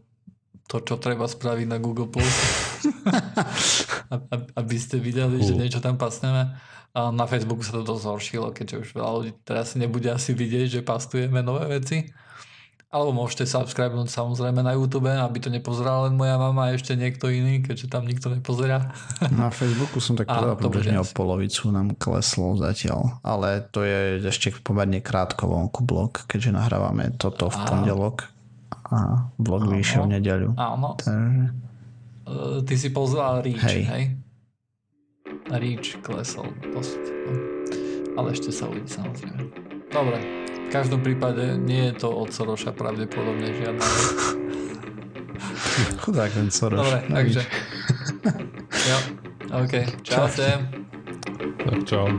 [0.65, 2.09] to, čo treba spraviť na Google+.
[4.59, 6.57] aby ste videli, že niečo tam pasneme.
[6.95, 10.79] A na Facebooku sa to dosť zhoršilo, keďže už veľa ľudí teraz nebude asi vidieť,
[10.79, 12.07] že pastujeme nové veci.
[12.87, 17.27] Alebo môžete subscribenúť samozrejme na YouTube, aby to nepozerala len moja mama a ešte niekto
[17.27, 18.95] iný, keďže tam nikto nepozerá.
[19.35, 23.19] Na Facebooku som tak povedal, že o polovicu nám kleslo zatiaľ.
[23.19, 28.34] Ale to je ešte pomerne krátko vonku blok, keďže nahrávame toto v pondelok
[28.91, 30.49] a vlog vyšiel v nedeľu.
[30.57, 30.97] Áno.
[31.01, 31.45] Takže...
[32.25, 33.83] Uh, ty si pozval Reach, hej?
[33.85, 34.03] hej?
[35.53, 37.01] Reach klesol dosť.
[37.01, 37.33] No.
[38.15, 39.41] Ale ešte sa uvidí samozrejme.
[39.93, 40.17] Dobre,
[40.65, 43.85] v každom prípade nie je to od Soroša pravdepodobne žiadna.
[46.01, 46.81] Chudák ten Soroš.
[46.81, 47.41] Dobre, no takže.
[48.89, 48.97] jo,
[49.53, 49.73] OK.
[50.01, 50.25] Čau.
[51.65, 52.09] Tak čau.